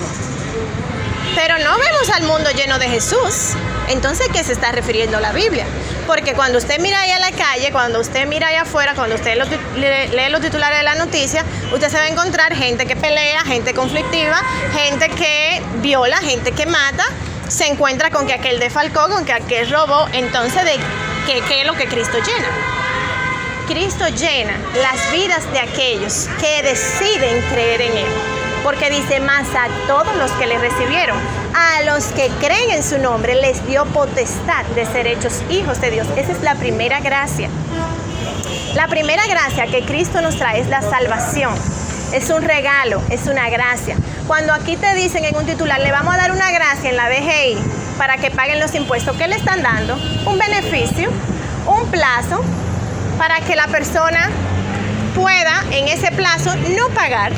Pero 1.35 1.57
no 1.59 1.77
vemos 1.77 2.09
al 2.15 2.23
mundo 2.23 2.49
lleno 2.51 2.79
de 2.79 2.87
Jesús. 2.87 3.55
Entonces, 3.89 4.29
¿qué 4.31 4.43
se 4.43 4.53
está 4.53 4.71
refiriendo 4.71 5.19
la 5.19 5.33
Biblia? 5.33 5.65
Porque 6.07 6.33
cuando 6.33 6.59
usted 6.59 6.79
mira 6.79 7.01
ahí 7.01 7.11
a 7.11 7.19
la 7.19 7.31
calle, 7.31 7.71
cuando 7.71 7.99
usted 7.99 8.25
mira 8.27 8.47
ahí 8.47 8.55
afuera, 8.55 8.93
cuando 8.95 9.15
usted 9.15 9.35
lee 9.75 10.29
los 10.29 10.41
titulares 10.41 10.77
de 10.77 10.83
la 10.83 10.95
noticia, 10.95 11.43
usted 11.73 11.89
se 11.89 11.97
va 11.97 12.03
a 12.03 12.07
encontrar 12.07 12.55
gente 12.55 12.85
que 12.85 12.95
pelea, 12.95 13.43
gente 13.43 13.73
conflictiva, 13.73 14.41
gente 14.73 15.09
que 15.09 15.61
viola, 15.81 16.17
gente 16.17 16.51
que 16.53 16.65
mata, 16.65 17.05
se 17.47 17.67
encuentra 17.67 18.09
con 18.09 18.27
que 18.27 18.33
aquel 18.33 18.59
defalcó, 18.59 19.07
con 19.09 19.25
que 19.25 19.33
aquel 19.33 19.69
robó. 19.69 20.07
Entonces, 20.13 20.63
¿de 20.63 20.79
qué, 21.25 21.61
es 21.61 21.67
lo 21.67 21.73
que 21.73 21.87
Cristo 21.87 22.17
llena? 22.17 22.47
Cristo 23.67 24.07
llena 24.07 24.53
las 24.81 25.11
vidas 25.11 25.51
de 25.51 25.59
aquellos 25.59 26.27
que 26.39 26.61
deciden 26.63 27.41
creer 27.51 27.81
en 27.81 27.97
Él 27.97 28.35
porque 28.63 28.89
dice 28.89 29.19
más 29.19 29.47
a 29.53 29.67
todos 29.85 30.15
los 30.17 30.31
que 30.31 30.47
le 30.47 30.57
recibieron, 30.57 31.15
a 31.53 31.83
los 31.83 32.05
que 32.07 32.29
creen 32.39 32.71
en 32.71 32.83
su 32.83 32.97
nombre, 32.97 33.35
les 33.35 33.63
dio 33.67 33.85
potestad 33.85 34.65
de 34.73 34.87
ser 34.87 35.05
hechos 35.05 35.43
hijos 35.51 35.79
de 35.81 35.91
Dios. 35.91 36.07
Esa 36.17 36.31
es 36.31 36.41
la 36.41 36.55
primera 36.55 36.99
gracia. 36.99 37.47
La 38.73 38.87
primera 38.87 39.27
gracia 39.27 39.67
que 39.67 39.85
Cristo 39.85 40.19
nos 40.21 40.37
trae 40.37 40.61
es 40.61 40.67
la 40.67 40.81
salvación. 40.81 41.53
Es 42.11 42.31
un 42.31 42.41
regalo, 42.41 43.03
es 43.11 43.27
una 43.27 43.51
gracia. 43.51 43.97
Cuando 44.27 44.53
aquí 44.53 44.75
te 44.75 44.91
dicen 44.95 45.23
en 45.23 45.35
un 45.35 45.45
titular, 45.45 45.79
le 45.79 45.91
vamos 45.91 46.15
a 46.15 46.17
dar 46.17 46.31
una 46.31 46.49
gracia 46.49 46.89
en 46.89 46.97
la 46.97 47.09
DGI 47.09 47.57
para 47.99 48.17
que 48.17 48.31
paguen 48.31 48.59
los 48.59 48.73
impuestos, 48.73 49.15
¿qué 49.17 49.27
le 49.27 49.35
están 49.35 49.61
dando? 49.61 49.95
Un 50.25 50.39
beneficio, 50.39 51.11
un 51.67 51.85
plazo 51.91 52.43
para 53.19 53.41
que 53.41 53.55
la 53.55 53.67
persona 53.67 54.31
pueda 55.13 55.63
en 55.69 55.87
ese 55.89 56.11
plazo 56.11 56.55
no 56.75 56.89
pagar 56.95 57.33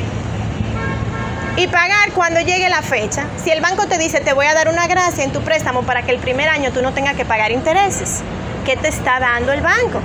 y 1.58 1.66
pagar 1.66 2.10
cuando 2.14 2.40
llegue 2.40 2.70
la 2.70 2.80
fecha. 2.80 3.26
Si 3.36 3.50
el 3.50 3.60
banco 3.60 3.86
te 3.86 3.98
dice 3.98 4.20
te 4.20 4.32
voy 4.32 4.46
a 4.46 4.54
dar 4.54 4.68
una 4.68 4.86
gracia 4.86 5.24
en 5.24 5.32
tu 5.32 5.42
préstamo 5.42 5.82
para 5.82 6.02
que 6.02 6.12
el 6.12 6.18
primer 6.18 6.48
año 6.48 6.72
tú 6.72 6.80
no 6.80 6.94
tengas 6.94 7.16
que 7.16 7.26
pagar 7.26 7.52
intereses, 7.52 8.22
¿qué 8.64 8.78
te 8.78 8.88
está 8.88 9.20
dando 9.20 9.52
el 9.52 9.60
banco? 9.60 10.00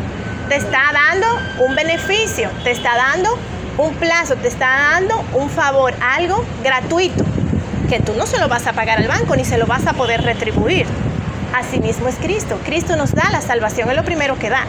Te 0.50 0.58
está 0.58 0.92
dando 0.92 1.28
un 1.66 1.76
beneficio, 1.76 2.50
te 2.66 2.72
está 2.72 2.98
dando 2.98 3.40
un 3.78 3.94
plazo, 3.96 4.36
te 4.36 4.48
está 4.48 4.68
dando 4.92 5.24
un 5.34 5.50
favor, 5.50 5.94
algo 6.02 6.44
gratuito, 6.64 7.24
que 7.90 8.00
tú 8.00 8.14
no 8.16 8.26
se 8.26 8.40
lo 8.40 8.48
vas 8.48 8.68
a 8.68 8.74
pagar 8.74 9.00
al 9.00 9.08
banco 9.08 9.36
ni 9.36 9.46
se 9.46 9.58
lo 9.58 9.66
vas 9.66 9.88
a 9.88 9.94
poder 9.94 10.22
retribuir. 10.22 10.86
Asimismo 11.54 12.08
es 12.08 12.16
Cristo. 12.16 12.60
Cristo 12.66 12.96
nos 12.96 13.14
da 13.14 13.30
la 13.32 13.42
salvación, 13.42 13.90
es 13.90 13.96
lo 13.96 14.04
primero 14.04 14.38
que 14.38 14.50
da, 14.50 14.66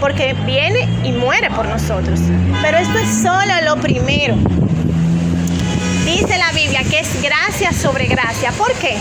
porque 0.00 0.34
viene 0.44 0.88
y 1.02 1.12
muere 1.12 1.50
por 1.50 1.66
nosotros. 1.66 2.20
Pero 2.62 2.78
esto 2.78 2.98
es 2.98 3.22
solo 3.22 3.52
lo 3.64 3.76
primero. 3.76 4.36
Dice 6.04 6.38
la 6.38 6.52
Biblia 6.52 6.82
que 6.88 7.00
es 7.00 7.22
gracia 7.22 7.72
sobre 7.72 8.06
gracia. 8.06 8.52
¿Por 8.52 8.72
qué? 8.74 8.96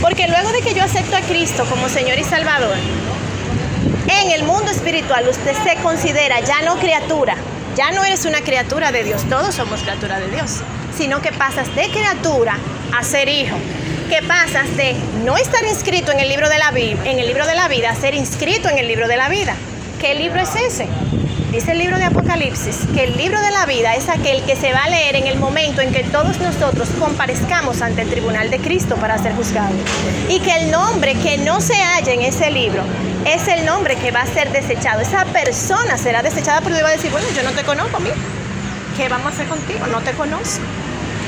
Porque 0.00 0.28
luego 0.28 0.50
de 0.52 0.60
que 0.62 0.74
yo 0.74 0.84
acepto 0.84 1.16
a 1.16 1.20
Cristo 1.20 1.64
como 1.68 1.88
Señor 1.88 2.18
y 2.18 2.24
Salvador, 2.24 2.76
en 4.08 4.30
el 4.30 4.44
mundo 4.44 4.70
espiritual 4.70 5.28
usted 5.28 5.54
se 5.64 5.74
considera 5.82 6.40
ya 6.40 6.62
no 6.62 6.76
criatura, 6.76 7.36
ya 7.78 7.92
no 7.92 8.02
eres 8.02 8.24
una 8.24 8.40
criatura 8.40 8.90
de 8.90 9.04
Dios, 9.04 9.22
todos 9.30 9.54
somos 9.54 9.82
criaturas 9.82 10.18
de 10.18 10.28
Dios, 10.32 10.62
sino 10.96 11.22
que 11.22 11.30
pasas 11.30 11.72
de 11.76 11.88
criatura 11.90 12.58
a 12.92 13.04
ser 13.04 13.28
hijo, 13.28 13.56
que 14.10 14.20
pasas 14.26 14.76
de 14.76 14.96
no 15.24 15.36
estar 15.36 15.62
inscrito 15.64 16.10
en 16.10 16.18
el 16.18 16.28
libro 16.28 16.48
de 16.48 16.58
la, 16.58 16.70
en 16.70 17.20
el 17.20 17.26
libro 17.28 17.46
de 17.46 17.54
la 17.54 17.68
vida 17.68 17.90
a 17.90 17.94
ser 17.94 18.14
inscrito 18.14 18.68
en 18.68 18.78
el 18.78 18.88
libro 18.88 19.06
de 19.06 19.16
la 19.16 19.28
vida. 19.28 19.54
¿Qué 20.00 20.16
libro 20.16 20.40
es 20.40 20.56
ese? 20.56 20.88
Dice 21.50 21.72
el 21.72 21.78
libro 21.78 21.96
de 21.96 22.04
Apocalipsis 22.04 22.80
que 22.92 23.04
el 23.04 23.16
libro 23.16 23.40
de 23.40 23.50
la 23.50 23.64
vida 23.64 23.94
es 23.94 24.10
aquel 24.10 24.42
que 24.42 24.54
se 24.54 24.70
va 24.74 24.84
a 24.84 24.90
leer 24.90 25.16
en 25.16 25.26
el 25.26 25.38
momento 25.38 25.80
en 25.80 25.94
que 25.94 26.04
todos 26.04 26.38
nosotros 26.40 26.90
comparezcamos 27.00 27.80
ante 27.80 28.02
el 28.02 28.10
tribunal 28.10 28.50
de 28.50 28.58
Cristo 28.58 28.96
para 28.96 29.16
ser 29.16 29.34
juzgados. 29.34 29.74
Y 30.28 30.40
que 30.40 30.54
el 30.54 30.70
nombre 30.70 31.14
que 31.14 31.38
no 31.38 31.62
se 31.62 31.74
halla 31.74 32.12
en 32.12 32.20
ese 32.20 32.50
libro 32.50 32.82
es 33.24 33.48
el 33.48 33.64
nombre 33.64 33.96
que 33.96 34.10
va 34.10 34.20
a 34.20 34.26
ser 34.26 34.52
desechado. 34.52 35.00
Esa 35.00 35.24
persona 35.24 35.96
será 35.96 36.20
desechada 36.22 36.60
porque 36.60 36.82
va 36.82 36.90
a 36.90 36.92
decir, 36.92 37.10
bueno, 37.10 37.26
yo 37.34 37.42
no 37.42 37.52
te 37.52 37.64
conozco, 37.64 37.98
mira, 37.98 38.16
¿qué 38.98 39.08
vamos 39.08 39.28
a 39.28 39.30
hacer 39.30 39.46
contigo? 39.46 39.86
No 39.86 40.02
te 40.02 40.12
conozco. 40.12 40.62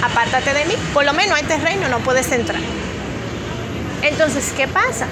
Apártate 0.03 0.53
de 0.53 0.67
mí. 0.67 0.75
Por 0.93 1.07
lo 1.07 1.15
menos 1.15 1.39
a 1.39 1.41
este 1.41 1.57
reino 1.57 1.89
no 1.89 1.99
puedes 2.01 2.31
entrar. 2.31 2.61
Entonces, 4.03 4.53
¿qué 4.55 4.69
pasa? 4.69 5.07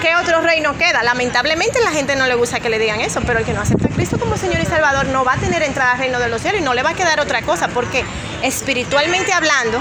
¿Qué 0.00 0.16
otro 0.16 0.40
reino 0.40 0.76
queda? 0.78 1.02
Lamentablemente 1.02 1.78
la 1.84 1.90
gente 1.90 2.16
no 2.16 2.26
le 2.26 2.34
gusta 2.34 2.60
que 2.60 2.70
le 2.70 2.78
digan 2.78 3.00
eso, 3.00 3.20
pero 3.26 3.38
el 3.38 3.44
que 3.44 3.52
no 3.52 3.60
acepta 3.60 3.86
a 3.86 3.90
Cristo 3.90 4.18
como 4.18 4.36
Señor 4.36 4.60
y 4.60 4.66
Salvador 4.66 5.06
no 5.06 5.24
va 5.24 5.34
a 5.34 5.36
tener 5.36 5.62
entrada 5.62 5.92
al 5.92 5.98
reino 5.98 6.18
de 6.18 6.28
los 6.28 6.40
cielos 6.40 6.60
y 6.60 6.64
no 6.64 6.74
le 6.74 6.82
va 6.82 6.90
a 6.90 6.94
quedar 6.94 7.20
otra 7.20 7.42
cosa, 7.42 7.68
porque 7.68 8.04
espiritualmente 8.42 9.32
hablando 9.32 9.78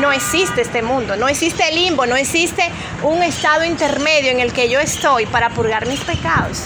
no 0.00 0.12
existe 0.12 0.60
este 0.60 0.82
mundo, 0.82 1.16
no 1.16 1.28
existe 1.28 1.68
el 1.68 1.74
limbo, 1.74 2.06
no 2.06 2.16
existe 2.16 2.70
un 3.02 3.22
estado 3.22 3.64
intermedio 3.64 4.30
en 4.30 4.40
el 4.40 4.52
que 4.52 4.68
yo 4.68 4.78
estoy 4.78 5.26
para 5.26 5.50
purgar 5.50 5.86
mis 5.86 6.00
pecados. 6.00 6.64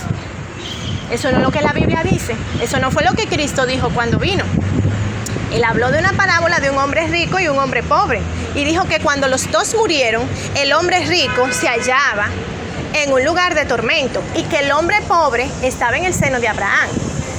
Eso 1.10 1.30
no 1.30 1.38
es 1.38 1.42
lo 1.44 1.52
que 1.52 1.60
la 1.60 1.72
Biblia 1.72 2.02
dice, 2.02 2.34
eso 2.60 2.78
no 2.80 2.90
fue 2.90 3.04
lo 3.04 3.12
que 3.12 3.26
Cristo 3.26 3.66
dijo 3.66 3.90
cuando 3.90 4.18
vino. 4.18 4.44
Él 5.52 5.62
habló 5.62 5.92
de 5.92 6.00
una 6.00 6.12
parábola 6.12 6.58
de 6.58 6.70
un 6.70 6.78
hombre 6.78 7.06
rico 7.06 7.38
y 7.38 7.46
un 7.46 7.58
hombre 7.58 7.84
pobre. 7.84 8.20
Y 8.56 8.64
dijo 8.64 8.84
que 8.88 8.98
cuando 8.98 9.28
los 9.28 9.50
dos 9.52 9.74
murieron, 9.76 10.28
el 10.56 10.72
hombre 10.72 11.06
rico 11.06 11.48
se 11.52 11.68
hallaba 11.68 12.28
en 13.02 13.12
un 13.12 13.24
lugar 13.24 13.54
de 13.54 13.64
tormento 13.64 14.22
y 14.34 14.42
que 14.44 14.60
el 14.60 14.72
hombre 14.72 15.00
pobre 15.02 15.46
estaba 15.62 15.96
en 15.96 16.04
el 16.04 16.14
seno 16.14 16.40
de 16.40 16.48
Abraham. 16.48 16.88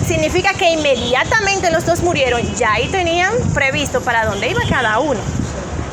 Significa 0.06 0.54
que 0.54 0.70
inmediatamente 0.70 1.72
los 1.72 1.86
dos 1.86 2.02
murieron, 2.02 2.42
ya 2.56 2.74
ahí 2.74 2.88
tenían 2.88 3.34
previsto 3.54 4.02
para 4.02 4.26
dónde 4.26 4.50
iba 4.50 4.62
cada 4.70 5.00
uno. 5.00 5.20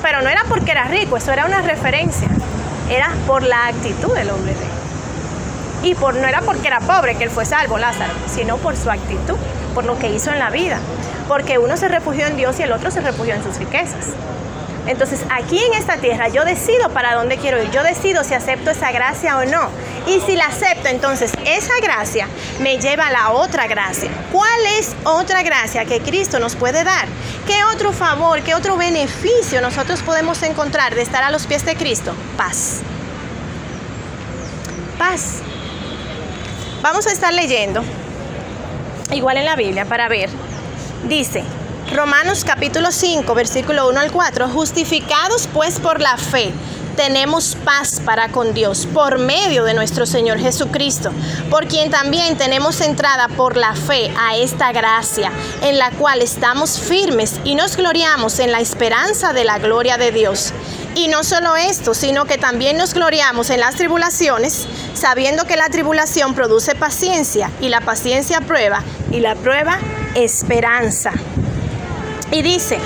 Pero 0.03 0.23
no 0.23 0.29
era 0.29 0.45
porque 0.49 0.71
era 0.71 0.85
rico, 0.85 1.17
eso 1.17 1.33
era 1.33 1.47
una 1.47 1.63
referencia. 1.63 2.29
Era 2.91 3.11
por 3.27 3.43
la 3.43 3.69
actitud 3.69 4.15
del 4.15 4.31
hombre 4.31 4.53
rico. 4.53 4.75
Y 5.83 5.95
por, 5.95 6.15
no 6.15 6.27
era 6.29 6.43
porque 6.43 6.69
era 6.69 6.81
pobre 6.81 7.17
que 7.17 7.25
él 7.25 7.31
fue 7.31 7.45
salvo, 7.45 7.79
Lázaro, 7.79 8.13
sino 8.27 8.59
por 8.59 8.77
su 8.77 8.91
actitud, 8.91 9.37
por 9.75 9.85
lo 9.85 9.99
que 9.99 10.11
hizo 10.11 10.31
en 10.31 10.39
la 10.39 10.51
vida. 10.51 10.79
Porque 11.27 11.59
uno 11.59 11.77
se 11.77 11.89
refugió 11.89 12.27
en 12.27 12.37
Dios 12.37 12.61
y 12.61 12.63
el 12.63 12.73
otro 12.73 12.91
se 12.91 13.01
refugió 13.01 13.35
en 13.35 13.43
sus 13.43 13.57
riquezas. 13.57 14.09
Entonces, 14.87 15.21
aquí 15.31 15.59
en 15.59 15.75
esta 15.75 15.97
tierra 15.97 16.29
yo 16.29 16.45
decido 16.45 16.91
para 16.91 17.15
dónde 17.15 17.39
quiero 17.39 17.63
ir, 17.63 17.71
yo 17.71 17.83
decido 17.83 18.23
si 18.23 18.35
acepto 18.35 18.71
esa 18.71 18.93
gracia 18.93 19.39
o 19.39 19.45
no. 19.45 19.69
Y 20.07 20.21
si 20.21 20.37
la 20.37 20.47
acepto, 20.47 20.89
entonces 20.89 21.33
esa 21.47 21.73
gracia 21.83 22.29
me 22.61 22.79
lleva 22.79 23.07
a 23.07 23.11
la 23.11 23.31
otra 23.31 23.67
gracia. 23.67 24.11
¿Cuál 24.31 24.61
es 24.79 24.95
otra 25.05 25.43
gracia 25.43 25.87
que 25.87 26.01
Cristo 26.01 26.39
nos 26.39 26.57
puede 26.57 26.85
dar? 26.85 27.07
¿Qué 27.47 27.65
otro 27.65 27.93
favor, 27.93 28.43
qué 28.43 28.55
otro 28.55 28.77
beneficio 28.77 29.63
nosotros 29.63 30.03
podemos 30.03 30.43
encontrar 30.43 30.95
de 30.95 31.03
estar 31.03 31.23
a 31.23 31.31
los 31.31 31.47
pies 31.47 31.65
de 31.65 31.77
Cristo? 31.77 32.15
Paz. 32.37 32.81
Paz. 34.99 35.41
Vamos 36.83 37.07
a 37.07 37.13
estar 37.13 37.33
leyendo, 37.33 37.83
igual 39.11 39.39
en 39.39 39.47
la 39.47 39.57
Biblia, 39.57 39.87
para 39.87 40.07
ver. 40.09 40.29
Dice, 41.09 41.43
Romanos 41.95 42.45
capítulo 42.45 42.91
5, 42.91 43.33
versículo 43.37 43.89
1 43.89 44.01
al 44.01 44.11
4, 44.11 44.49
justificados 44.49 45.49
pues 45.55 45.79
por 45.79 46.01
la 46.01 46.17
fe, 46.17 46.53
tenemos 46.97 47.57
paz 47.65 48.01
para 48.05 48.31
con 48.31 48.53
Dios 48.53 48.89
por 48.93 49.21
medio 49.21 49.63
de 49.63 49.75
nuestro 49.75 50.05
Señor 50.05 50.41
Jesucristo, 50.41 51.13
por 51.51 51.69
quien 51.69 51.93
también 51.93 52.37
tenemos 52.37 52.81
entrada 52.81 53.29
por 53.29 53.57
la 53.57 53.77
fe 53.77 54.13
a 54.19 54.35
esta 54.35 54.73
gracia, 54.73 55.31
en 55.63 55.79
la 55.79 55.93
cual 55.93 56.21
estamos 56.21 56.81
firmes 56.81 57.35
y 57.45 57.55
nos 57.55 57.77
gloriamos 57.77 58.41
en 58.41 58.51
la 58.51 58.59
esperanza 58.59 59.33
de 59.33 59.45
la 59.45 59.61
gloria 59.61 59.97
de 59.97 60.11
Dios. 60.11 60.53
Y 60.97 61.07
no 61.07 61.23
solo 61.23 61.55
esto, 61.55 61.95
sino 61.95 62.25
que 62.25 62.39
también 62.39 62.77
nos 62.77 62.93
gloriamos 62.93 63.51
en 63.51 63.61
las 63.61 63.77
tribulaciones, 63.77 64.67
sabiendo 64.95 65.45
que 65.45 65.57
la 65.57 65.69
tribulación 65.69 66.35
produce 66.35 66.75
paciencia, 66.75 67.53
y 67.61 67.69
la 67.69 67.83
paciencia 67.83 68.41
prueba, 68.41 68.83
y 69.13 69.21
la 69.21 69.37
prueba 69.37 69.79
esperanza. 70.17 71.13
Y 72.35 72.43
dice, 72.43 72.81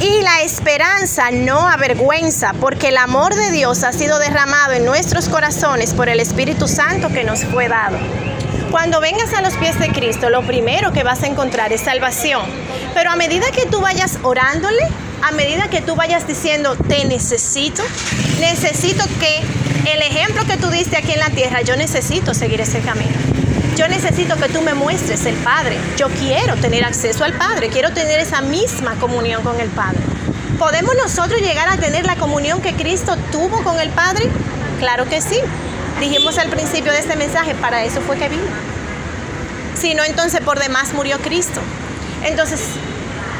y 0.00 0.22
la 0.22 0.42
esperanza 0.42 1.32
no 1.32 1.66
avergüenza, 1.66 2.52
porque 2.60 2.90
el 2.90 2.96
amor 2.96 3.34
de 3.34 3.50
Dios 3.50 3.82
ha 3.82 3.92
sido 3.92 4.20
derramado 4.20 4.74
en 4.74 4.84
nuestros 4.84 5.28
corazones 5.28 5.92
por 5.92 6.08
el 6.08 6.20
Espíritu 6.20 6.68
Santo 6.68 7.08
que 7.08 7.24
nos 7.24 7.44
fue 7.44 7.66
dado. 7.66 7.98
Cuando 8.70 9.00
vengas 9.00 9.32
a 9.32 9.42
los 9.42 9.54
pies 9.54 9.80
de 9.80 9.88
Cristo, 9.88 10.30
lo 10.30 10.46
primero 10.46 10.92
que 10.92 11.02
vas 11.02 11.24
a 11.24 11.26
encontrar 11.26 11.72
es 11.72 11.80
salvación. 11.80 12.42
Pero 12.94 13.10
a 13.10 13.16
medida 13.16 13.46
que 13.50 13.66
tú 13.66 13.80
vayas 13.80 14.20
orándole, 14.22 14.86
a 15.22 15.32
medida 15.32 15.66
que 15.66 15.80
tú 15.80 15.96
vayas 15.96 16.28
diciendo, 16.28 16.76
te 16.76 17.04
necesito, 17.04 17.82
necesito 18.38 19.04
que 19.18 19.92
el 19.92 20.02
ejemplo 20.02 20.44
que 20.44 20.56
tú 20.56 20.68
diste 20.70 20.98
aquí 20.98 21.14
en 21.14 21.18
la 21.18 21.30
tierra, 21.30 21.62
yo 21.62 21.74
necesito 21.76 22.32
seguir 22.32 22.60
ese 22.60 22.78
camino. 22.78 23.25
Yo 23.76 23.86
necesito 23.88 24.36
que 24.36 24.48
tú 24.48 24.62
me 24.62 24.72
muestres 24.72 25.26
el 25.26 25.34
Padre. 25.36 25.76
Yo 25.98 26.08
quiero 26.08 26.56
tener 26.56 26.82
acceso 26.84 27.24
al 27.24 27.34
Padre. 27.34 27.68
Quiero 27.68 27.92
tener 27.92 28.18
esa 28.20 28.40
misma 28.40 28.94
comunión 28.94 29.42
con 29.42 29.60
el 29.60 29.68
Padre. 29.68 29.98
¿Podemos 30.58 30.94
nosotros 30.96 31.40
llegar 31.42 31.68
a 31.68 31.76
tener 31.76 32.06
la 32.06 32.16
comunión 32.16 32.62
que 32.62 32.72
Cristo 32.74 33.16
tuvo 33.30 33.62
con 33.62 33.78
el 33.78 33.90
Padre? 33.90 34.30
Claro 34.78 35.04
que 35.06 35.20
sí. 35.20 35.38
Dijimos 36.00 36.38
al 36.38 36.48
principio 36.48 36.90
de 36.92 37.00
este 37.00 37.16
mensaje, 37.16 37.54
para 37.54 37.84
eso 37.84 38.00
fue 38.00 38.16
que 38.16 38.30
vino. 38.30 38.42
Si 39.78 39.94
no, 39.94 40.04
entonces 40.04 40.40
por 40.40 40.58
demás 40.58 40.94
murió 40.94 41.18
Cristo. 41.18 41.60
Entonces, 42.24 42.60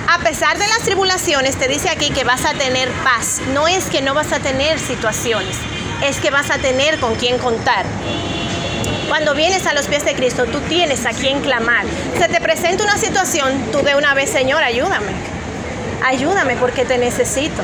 A 0.08 0.18
pesar 0.20 0.56
de 0.56 0.66
las 0.68 0.82
tribulaciones, 0.82 1.56
te 1.56 1.66
dice 1.66 1.88
aquí 1.88 2.10
que 2.10 2.22
vas 2.22 2.44
a 2.44 2.52
tener 2.54 2.88
paz. 3.02 3.40
No 3.52 3.66
es 3.66 3.86
que 3.86 4.02
no 4.02 4.14
vas 4.14 4.32
a 4.32 4.38
tener 4.38 4.78
situaciones, 4.78 5.56
es 6.04 6.18
que 6.18 6.30
vas 6.30 6.50
a 6.50 6.58
tener 6.58 7.00
con 7.00 7.16
quién 7.16 7.38
contar. 7.38 7.84
Cuando 9.08 9.34
vienes 9.34 9.66
a 9.66 9.72
los 9.72 9.86
pies 9.86 10.04
de 10.04 10.14
Cristo, 10.14 10.46
tú 10.46 10.60
tienes 10.62 11.06
a 11.06 11.10
quien 11.10 11.40
clamar. 11.40 11.84
Se 12.18 12.28
te 12.28 12.40
presenta 12.40 12.82
una 12.82 12.98
situación, 12.98 13.70
tú 13.70 13.82
de 13.82 13.94
una 13.94 14.14
vez, 14.14 14.30
Señor, 14.30 14.62
ayúdame. 14.62 15.12
Ayúdame 16.04 16.56
porque 16.56 16.84
te 16.84 16.98
necesito. 16.98 17.62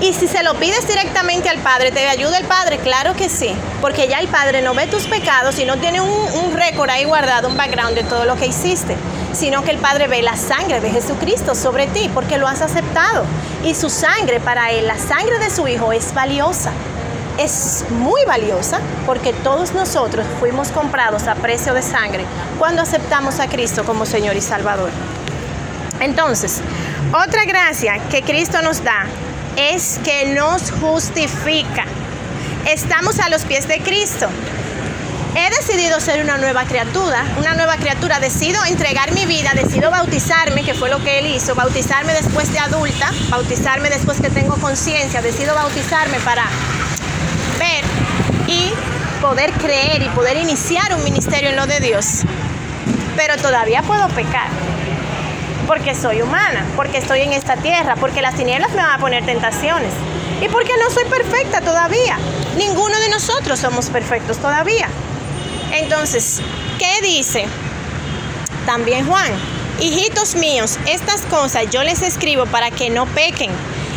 Y 0.00 0.12
si 0.12 0.26
se 0.26 0.42
lo 0.42 0.54
pides 0.54 0.88
directamente 0.88 1.48
al 1.48 1.58
Padre, 1.58 1.92
¿te 1.92 2.08
ayuda 2.08 2.38
el 2.38 2.46
Padre? 2.46 2.78
Claro 2.78 3.14
que 3.14 3.28
sí, 3.28 3.54
porque 3.80 4.08
ya 4.08 4.18
el 4.18 4.28
Padre 4.28 4.60
no 4.60 4.74
ve 4.74 4.86
tus 4.86 5.04
pecados 5.04 5.58
y 5.58 5.64
no 5.64 5.76
tiene 5.76 6.00
un, 6.00 6.10
un 6.10 6.52
récord 6.52 6.90
ahí 6.90 7.04
guardado, 7.04 7.48
un 7.48 7.56
background 7.56 7.94
de 7.94 8.04
todo 8.04 8.24
lo 8.24 8.36
que 8.36 8.46
hiciste, 8.46 8.96
sino 9.32 9.62
que 9.62 9.70
el 9.70 9.78
Padre 9.78 10.08
ve 10.08 10.22
la 10.22 10.36
sangre 10.36 10.80
de 10.80 10.90
Jesucristo 10.90 11.54
sobre 11.54 11.86
ti, 11.86 12.10
porque 12.12 12.38
lo 12.38 12.48
has 12.48 12.60
aceptado. 12.60 13.24
Y 13.62 13.74
su 13.74 13.88
sangre 13.88 14.40
para 14.40 14.72
Él, 14.72 14.86
la 14.86 14.98
sangre 14.98 15.38
de 15.38 15.50
su 15.50 15.68
Hijo, 15.68 15.92
es 15.92 16.12
valiosa. 16.12 16.72
Es 17.38 17.84
muy 17.90 18.24
valiosa 18.24 18.78
porque 19.06 19.32
todos 19.32 19.74
nosotros 19.74 20.24
fuimos 20.38 20.68
comprados 20.68 21.26
a 21.26 21.34
precio 21.34 21.74
de 21.74 21.82
sangre 21.82 22.24
cuando 22.58 22.82
aceptamos 22.82 23.40
a 23.40 23.48
Cristo 23.48 23.84
como 23.84 24.06
Señor 24.06 24.36
y 24.36 24.40
Salvador. 24.40 24.90
Entonces, 26.00 26.60
otra 27.12 27.44
gracia 27.44 27.98
que 28.08 28.22
Cristo 28.22 28.62
nos 28.62 28.84
da 28.84 29.06
es 29.56 29.98
que 30.04 30.34
nos 30.34 30.70
justifica. 30.70 31.84
Estamos 32.66 33.18
a 33.18 33.28
los 33.28 33.44
pies 33.44 33.66
de 33.66 33.80
Cristo. 33.80 34.28
He 35.36 35.50
decidido 35.50 35.98
ser 35.98 36.22
una 36.22 36.38
nueva 36.38 36.62
criatura, 36.64 37.24
una 37.38 37.54
nueva 37.54 37.76
criatura. 37.76 38.20
Decido 38.20 38.64
entregar 38.64 39.12
mi 39.12 39.26
vida, 39.26 39.52
decido 39.54 39.90
bautizarme, 39.90 40.62
que 40.62 40.74
fue 40.74 40.88
lo 40.88 41.02
que 41.02 41.18
Él 41.18 41.26
hizo, 41.26 41.56
bautizarme 41.56 42.12
después 42.12 42.52
de 42.52 42.60
adulta, 42.60 43.10
bautizarme 43.30 43.90
después 43.90 44.20
que 44.20 44.30
tengo 44.30 44.54
conciencia, 44.56 45.22
decido 45.22 45.56
bautizarme 45.56 46.20
para 46.20 46.44
poder 49.24 49.52
creer 49.52 50.02
y 50.02 50.08
poder 50.10 50.36
iniciar 50.36 50.94
un 50.94 51.02
ministerio 51.02 51.48
en 51.48 51.56
lo 51.56 51.66
de 51.66 51.80
Dios. 51.80 52.24
Pero 53.16 53.38
todavía 53.38 53.80
puedo 53.80 54.06
pecar 54.08 54.48
porque 55.66 55.94
soy 55.94 56.20
humana, 56.20 56.66
porque 56.76 56.98
estoy 56.98 57.22
en 57.22 57.32
esta 57.32 57.56
tierra, 57.56 57.96
porque 57.96 58.20
las 58.20 58.34
tinieblas 58.34 58.72
me 58.72 58.82
van 58.82 58.90
a 58.90 58.98
poner 58.98 59.24
tentaciones 59.24 59.94
y 60.42 60.48
porque 60.48 60.72
no 60.78 60.90
soy 60.90 61.06
perfecta 61.06 61.62
todavía. 61.62 62.18
Ninguno 62.58 62.98
de 63.00 63.08
nosotros 63.08 63.58
somos 63.58 63.88
perfectos 63.88 64.36
todavía. 64.36 64.88
Entonces, 65.72 66.42
¿qué 66.78 67.00
dice? 67.00 67.46
También 68.66 69.06
Juan, 69.06 69.32
hijitos 69.80 70.34
míos, 70.34 70.78
estas 70.86 71.22
cosas 71.22 71.70
yo 71.70 71.82
les 71.82 72.02
escribo 72.02 72.44
para 72.44 72.70
que 72.70 72.90
no 72.90 73.06
pequen. 73.06 73.52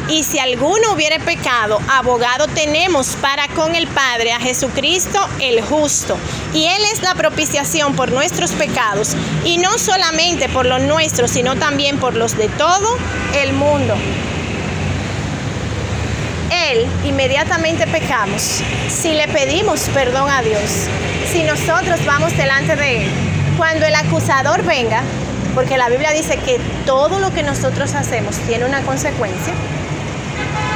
Y 0.10 0.24
si 0.24 0.40
alguno 0.40 0.94
hubiere 0.94 1.20
pecado, 1.20 1.82
abogado 1.90 2.48
tenemos 2.48 3.18
para 3.22 3.48
con 3.50 3.76
el 3.76 3.88
Padre 3.88 4.32
a 4.32 4.40
Jesucristo 4.40 5.20
el 5.42 5.62
justo. 5.62 6.18
Y 6.54 6.66
Él 6.66 6.82
es 6.94 7.02
la 7.02 7.14
propiciación 7.14 7.94
por 7.96 8.12
nuestros 8.12 8.52
pecados. 8.52 9.16
Y 9.44 9.58
no 9.58 9.78
solamente 9.78 10.48
por 10.48 10.66
los 10.66 10.82
nuestros, 10.82 11.32
sino 11.32 11.58
también 11.58 12.00
por 12.00 12.16
los 12.16 12.38
de 12.38 12.48
todo 12.50 12.98
el 13.36 13.52
mundo. 13.52 13.96
Él 16.52 16.86
inmediatamente 17.06 17.86
pecamos 17.88 18.62
si 18.90 19.14
le 19.14 19.28
pedimos 19.28 19.82
perdón 19.94 20.30
a 20.30 20.42
Dios, 20.42 20.88
si 21.32 21.44
nosotros 21.44 22.04
vamos 22.06 22.36
delante 22.38 22.76
de 22.78 23.04
Él. 23.04 23.12
Cuando 23.58 23.86
el 23.86 23.96
acusador 23.96 24.64
venga, 24.64 25.02
porque 25.54 25.78
la 25.78 25.90
Biblia 25.90 26.12
dice 26.12 26.38
que 26.38 26.60
todo 26.86 27.20
lo 27.20 27.34
que 27.34 27.44
nosotros 27.44 27.94
hacemos 27.96 28.38
tiene 28.48 28.66
una 28.66 28.82
consecuencia, 28.82 29.54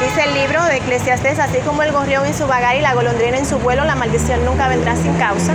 Dice 0.02 0.24
el 0.24 0.34
libro 0.34 0.64
de 0.66 0.78
Eclesiastés, 0.78 1.38
así 1.38 1.60
como 1.60 1.84
el 1.84 1.92
gorrión 1.92 2.26
en 2.26 2.34
su 2.34 2.48
vagar 2.48 2.76
y 2.76 2.82
la 2.82 2.96
golondrina 2.96 3.38
en 3.38 3.46
su 3.46 3.60
vuelo, 3.60 3.86
la 3.86 3.96
maldición 3.96 4.44
nunca 4.44 4.68
vendrá 4.68 4.96
sin 4.96 5.14
causa. 5.14 5.54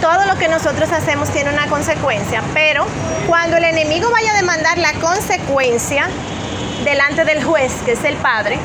Todo 0.00 0.24
lo 0.24 0.36
que 0.38 0.48
nosotros 0.48 0.90
hacemos 0.90 1.28
tiene 1.28 1.50
una 1.50 1.66
consecuencia, 1.66 2.42
pero 2.54 2.86
cuando 3.26 3.58
el 3.58 3.64
enemigo 3.64 4.10
vaya 4.10 4.32
a 4.32 4.36
demandar 4.36 4.78
la 4.78 4.94
consecuencia 4.94 6.08
delante 6.84 7.24
del 7.26 7.44
juez, 7.44 7.72
que 7.84 7.92
es 7.92 8.04
el 8.04 8.16
Padre, 8.16 8.58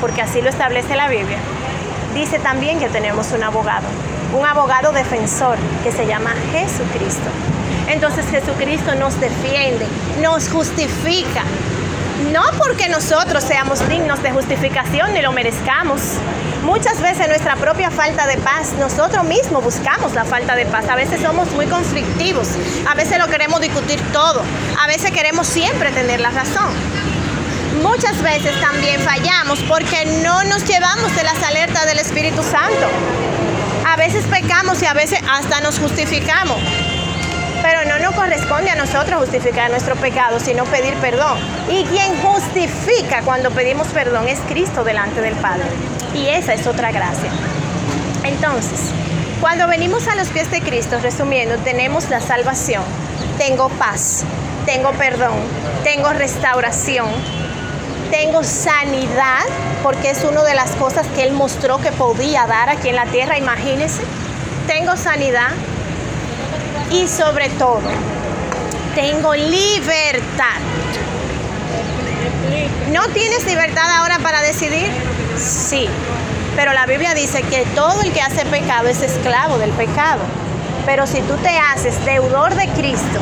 porque 0.00 0.22
así 0.22 0.40
lo 0.40 0.48
establece 0.48 0.96
la 0.96 1.08
Biblia, 1.08 1.38
dice 2.14 2.38
también 2.38 2.78
que 2.78 2.88
tenemos 2.88 3.30
un 3.32 3.42
abogado, 3.42 3.86
un 4.38 4.46
abogado 4.46 4.92
defensor 4.92 5.58
que 5.84 5.92
se 5.92 6.06
llama 6.06 6.32
Jesucristo. 6.50 7.28
Entonces 7.88 8.24
Jesucristo 8.30 8.94
nos 8.94 9.20
defiende, 9.20 9.86
nos 10.22 10.48
justifica, 10.48 11.42
no 12.32 12.42
porque 12.58 12.88
nosotros 12.88 13.44
seamos 13.44 13.86
dignos 13.88 14.22
de 14.22 14.30
justificación 14.32 15.12
ni 15.14 15.22
lo 15.22 15.32
merezcamos. 15.32 16.00
Muchas 16.62 17.00
veces 17.00 17.28
nuestra 17.28 17.56
propia 17.56 17.90
falta 17.90 18.26
de 18.26 18.38
paz, 18.38 18.72
nosotros 18.78 19.24
mismos 19.24 19.62
buscamos 19.62 20.14
la 20.14 20.24
falta 20.24 20.56
de 20.56 20.66
paz. 20.66 20.88
A 20.88 20.96
veces 20.96 21.20
somos 21.20 21.50
muy 21.52 21.66
conflictivos, 21.66 22.48
a 22.88 22.94
veces 22.94 23.18
lo 23.18 23.28
queremos 23.28 23.60
discutir 23.60 24.00
todo, 24.12 24.42
a 24.82 24.86
veces 24.86 25.12
queremos 25.12 25.46
siempre 25.46 25.92
tener 25.92 26.20
la 26.20 26.30
razón. 26.30 26.70
Muchas 27.82 28.20
veces 28.22 28.58
también 28.60 29.00
fallamos 29.00 29.60
porque 29.68 30.06
no 30.24 30.42
nos 30.44 30.64
llevamos 30.64 31.14
de 31.14 31.22
las 31.22 31.40
alertas 31.42 31.86
del 31.86 31.98
Espíritu 31.98 32.42
Santo. 32.42 32.88
A 33.86 33.96
veces 33.96 34.24
pecamos 34.24 34.82
y 34.82 34.86
a 34.86 34.94
veces 34.94 35.20
hasta 35.30 35.60
nos 35.60 35.78
justificamos. 35.78 36.58
Pero 37.68 37.84
no 37.84 37.98
nos 37.98 38.14
corresponde 38.14 38.70
a 38.70 38.76
nosotros 38.76 39.18
justificar 39.18 39.68
nuestro 39.70 39.96
pecado, 39.96 40.38
sino 40.38 40.62
pedir 40.66 40.94
perdón. 40.98 41.36
Y 41.68 41.82
quien 41.86 42.16
justifica 42.22 43.22
cuando 43.22 43.50
pedimos 43.50 43.88
perdón 43.88 44.28
es 44.28 44.38
Cristo 44.46 44.84
delante 44.84 45.20
del 45.20 45.34
Padre. 45.34 45.64
Y 46.14 46.28
esa 46.28 46.54
es 46.54 46.64
otra 46.68 46.92
gracia. 46.92 47.28
Entonces, 48.22 48.78
cuando 49.40 49.66
venimos 49.66 50.06
a 50.06 50.14
los 50.14 50.28
pies 50.28 50.48
de 50.52 50.60
Cristo, 50.60 51.00
resumiendo, 51.02 51.56
tenemos 51.56 52.08
la 52.08 52.20
salvación, 52.20 52.84
tengo 53.36 53.68
paz, 53.70 54.22
tengo 54.64 54.92
perdón, 54.92 55.34
tengo 55.82 56.12
restauración, 56.12 57.08
tengo 58.12 58.44
sanidad, 58.44 59.42
porque 59.82 60.10
es 60.10 60.22
una 60.22 60.44
de 60.44 60.54
las 60.54 60.70
cosas 60.76 61.04
que 61.16 61.24
Él 61.24 61.32
mostró 61.32 61.78
que 61.78 61.90
podía 61.90 62.46
dar 62.46 62.70
aquí 62.70 62.90
en 62.90 62.96
la 62.96 63.06
tierra, 63.06 63.36
imagínense. 63.36 64.02
Tengo 64.68 64.96
sanidad, 64.96 65.50
y 66.90 67.08
sobre 67.08 67.48
todo, 67.50 67.82
tengo 68.94 69.34
libertad. 69.34 70.60
¿No 72.92 73.08
tienes 73.08 73.44
libertad 73.44 73.90
ahora 73.98 74.18
para 74.20 74.40
decidir? 74.42 74.88
Sí, 75.36 75.88
pero 76.56 76.72
la 76.72 76.86
Biblia 76.86 77.14
dice 77.14 77.42
que 77.42 77.64
todo 77.74 78.00
el 78.02 78.12
que 78.12 78.22
hace 78.22 78.46
pecado 78.46 78.88
es 78.88 79.02
esclavo 79.02 79.58
del 79.58 79.70
pecado. 79.72 80.22
Pero 80.86 81.06
si 81.06 81.20
tú 81.22 81.34
te 81.42 81.58
haces 81.58 82.02
deudor 82.04 82.54
de 82.54 82.68
Cristo, 82.68 83.20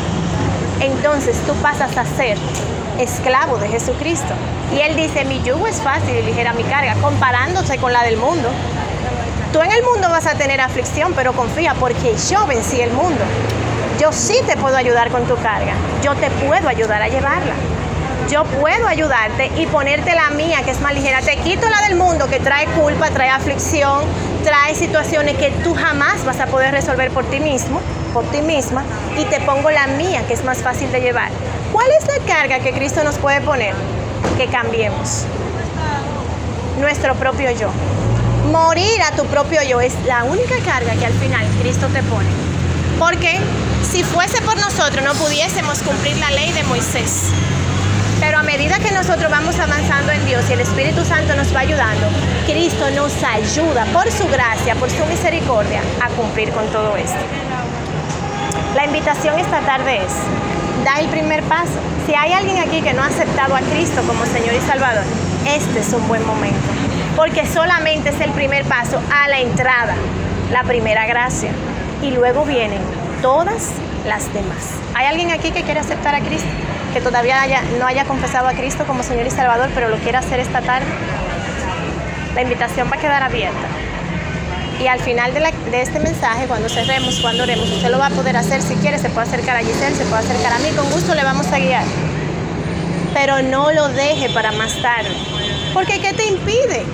entonces 0.81 1.37
tú 1.47 1.55
pasas 1.55 1.97
a 1.97 2.05
ser 2.05 2.37
esclavo 2.99 3.57
de 3.57 3.69
Jesucristo. 3.69 4.35
Y 4.77 4.81
Él 4.81 4.97
dice, 4.97 5.25
mi 5.25 5.43
yugo 5.43 5.67
es 5.67 5.81
fácil 5.81 6.15
y 6.15 6.23
ligera 6.23 6.53
mi 6.53 6.63
carga, 6.65 6.95
comparándose 7.01 7.79
con 7.79 7.93
la 7.93 8.03
del 8.03 8.17
mundo. 8.17 8.51
Tú 9.55 9.63
en 9.63 9.71
el 9.71 9.85
mundo 9.85 10.09
vas 10.09 10.27
a 10.27 10.35
tener 10.35 10.61
aflicción, 10.61 11.13
pero 11.15 11.33
confía 11.33 11.75
porque 11.79 12.17
yo 12.29 12.45
vencí 12.45 12.81
el 12.81 12.91
mundo. 12.91 13.23
Yo 14.01 14.11
sí 14.11 14.35
te 14.49 14.57
puedo 14.57 14.77
ayudar 14.77 15.13
con 15.13 15.25
tu 15.29 15.37
carga. 15.37 15.75
Yo 16.03 16.17
te 16.17 16.29
puedo 16.29 16.69
ayudar 16.69 17.01
a 17.01 17.07
llevarla. 17.07 17.55
Yo 18.29 18.43
puedo 18.43 18.89
ayudarte 18.89 19.53
y 19.57 19.67
ponerte 19.67 20.13
la 20.13 20.31
mía, 20.31 20.63
que 20.65 20.73
es 20.73 20.81
más 20.81 20.93
ligera. 20.93 21.21
Te 21.21 21.37
quito 21.37 21.69
la 21.69 21.83
del 21.87 21.95
mundo, 21.95 22.27
que 22.29 22.41
trae 22.41 22.67
culpa, 22.67 23.11
trae 23.11 23.29
aflicción, 23.29 24.03
trae 24.43 24.75
situaciones 24.75 25.37
que 25.37 25.53
tú 25.63 25.73
jamás 25.73 26.25
vas 26.25 26.41
a 26.41 26.47
poder 26.47 26.73
resolver 26.73 27.13
por 27.13 27.25
ti 27.27 27.39
mismo, 27.39 27.81
por 28.13 28.25
ti 28.33 28.41
misma, 28.41 28.83
y 29.17 29.25
te 29.27 29.39
pongo 29.39 29.71
la 29.71 29.87
mía, 29.87 30.27
que 30.27 30.35
es 30.35 30.45
más 30.45 30.65
fácil 30.65 30.91
de 30.91 31.01
llevar. 31.01 31.31
¿Cuál 31.73 31.87
es 31.97 32.09
la 32.09 32.19
carga 32.27 32.59
que 32.59 32.73
Cristo 32.73 33.05
nos 33.05 33.19
puede 33.19 33.41
poner? 33.41 33.77
Que 34.37 34.49
cambiemos 34.49 35.27
nuestro 36.81 37.15
propio 37.15 37.53
yo. 37.53 37.69
Morir 38.51 39.01
a 39.03 39.17
tu 39.17 39.25
propio 39.25 39.63
yo 39.63 39.81
es 39.81 39.95
la 40.07 40.25
única 40.25 40.57
carga 40.65 40.95
que 40.97 41.07
al 41.07 41.15
final 41.15 41.47
Cristo 41.61 41.87
te 41.89 42.03
pone. 42.03 42.29
Porque 42.99 43.39
si 43.91 44.03
fuese 44.05 44.41
por 44.43 44.57
nosotros 44.57 45.03
no 45.03 45.15
pudiésemos 45.15 45.79
cumplir 45.81 46.17
la 46.19 46.31
ley 46.31 46.53
de 46.53 46.63
Moisés. 46.65 47.23
Pero 48.21 48.39
a 48.39 48.43
medida 48.43 48.79
que 48.79 48.93
nosotros 48.93 49.31
vamos 49.31 49.59
avanzando 49.59 50.13
en 50.13 50.25
Dios 50.27 50.45
y 50.51 50.53
el 50.53 50.61
Espíritu 50.61 51.05
Santo 51.05 51.35
nos 51.35 51.55
va 51.55 51.61
ayudando, 51.61 52.07
Cristo 52.47 52.91
nos 52.91 53.13
ayuda 53.25 53.87
por 53.87 54.11
su 54.13 54.29
gracia, 54.29 54.75
por 54.77 54.91
su 54.91 55.05
misericordia, 55.07 55.81
a 56.01 56.09
cumplir 56.11 56.51
con 56.51 56.67
todo 56.69 56.97
esto. 56.97 57.19
La 58.77 58.85
invitación 58.85 59.39
esta 59.39 59.61
tarde 59.61 60.05
es, 60.05 60.13
da 60.85 61.01
el 61.01 61.09
primer 61.09 61.43
paso. 61.45 61.73
Si 62.07 62.15
hay 62.15 62.35
alguien 62.35 62.59
aquí 62.59 62.83
que 62.83 62.93
no 62.93 63.03
ha 63.03 63.07
aceptado 63.07 63.57
a 63.57 63.61
Cristo 63.61 64.03
como 64.07 64.25
Señor 64.27 64.55
y 64.55 64.61
Salvador, 64.67 65.05
este 65.47 65.81
es 65.81 65.93
un 65.93 66.07
buen 66.07 66.25
momento 66.27 66.84
porque 67.17 67.47
solamente 67.47 68.11
es 68.11 68.21
el 68.21 68.31
primer 68.31 68.65
paso 68.65 69.01
a 69.13 69.29
la 69.29 69.41
entrada, 69.41 69.95
la 70.53 70.63
primera 70.63 71.07
gracia, 71.07 71.51
y 72.03 72.11
luego 72.11 72.45
vienen 72.45 72.81
todas 73.23 73.71
las 74.07 74.33
demás. 74.33 74.71
¿Hay 74.95 75.07
alguien 75.07 75.31
aquí 75.31 75.51
que 75.51 75.63
quiere 75.63 75.81
aceptar 75.81 76.15
a 76.15 76.21
Cristo? 76.21 76.49
que 76.95 77.01
todavía 77.01 77.45
no 77.81 77.87
haya 77.87 78.05
confesado 78.05 78.47
a 78.47 78.53
Cristo 78.53 78.85
como 78.87 79.03
Señor 79.03 79.27
y 79.27 79.31
Salvador, 79.31 79.69
pero 79.75 79.89
lo 79.89 79.97
quiera 79.97 80.21
hacer 80.21 80.39
esta 80.39 80.61
tarde, 80.61 80.87
la 82.37 82.43
invitación 82.43 82.89
va 82.91 82.97
a 82.97 83.01
quedar 83.01 83.23
abierta. 83.25 83.67
Y 84.81 84.87
al 84.87 85.01
final 85.01 85.35
de, 85.35 85.41
de 85.73 85.83
este 85.83 85.99
mensaje, 85.99 86.47
cuando 86.47 86.69
cerremos, 86.69 87.19
cuando 87.19 87.43
oremos, 87.43 87.69
usted 87.69 87.91
lo 87.91 87.99
va 87.99 88.07
a 88.07 88.11
poder 88.11 88.37
hacer 88.37 88.63
si 88.63 88.77
quiere, 88.77 89.01
se 89.01 89.11
puede 89.11 89.27
acercar 89.27 89.57
a 89.57 89.61
Giselle, 89.61 89.97
se 89.97 90.05
puede 90.05 90.23
acercar 90.23 90.53
a 90.53 90.59
mí, 90.61 90.71
con 90.71 90.89
gusto 90.91 91.17
le 91.17 91.25
vamos 91.25 91.49
a 91.49 91.59
guiar. 91.59 91.85
Pero 93.13 93.43
no 93.43 93.73
lo 93.73 93.89
deje 93.89 94.31
para 94.31 94.53
más 94.53 94.81
tarde. 94.81 95.11
Porque 95.73 96.01
¿qué 96.01 96.13
te 96.13 96.27
impide? 96.27 96.85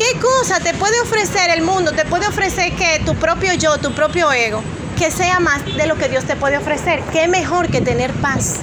¿Qué 0.00 0.18
cosa 0.18 0.60
te 0.60 0.72
puede 0.72 0.98
ofrecer 1.02 1.50
el 1.50 1.60
mundo? 1.60 1.92
Te 1.92 2.06
puede 2.06 2.26
ofrecer 2.26 2.72
que 2.72 3.02
tu 3.04 3.16
propio 3.16 3.52
yo, 3.52 3.76
tu 3.76 3.92
propio 3.92 4.32
ego, 4.32 4.62
que 4.98 5.10
sea 5.10 5.40
más 5.40 5.62
de 5.66 5.86
lo 5.86 5.96
que 5.96 6.08
Dios 6.08 6.24
te 6.24 6.36
puede 6.36 6.56
ofrecer. 6.56 7.02
¿Qué 7.12 7.28
mejor 7.28 7.68
que 7.68 7.82
tener 7.82 8.10
paz? 8.14 8.60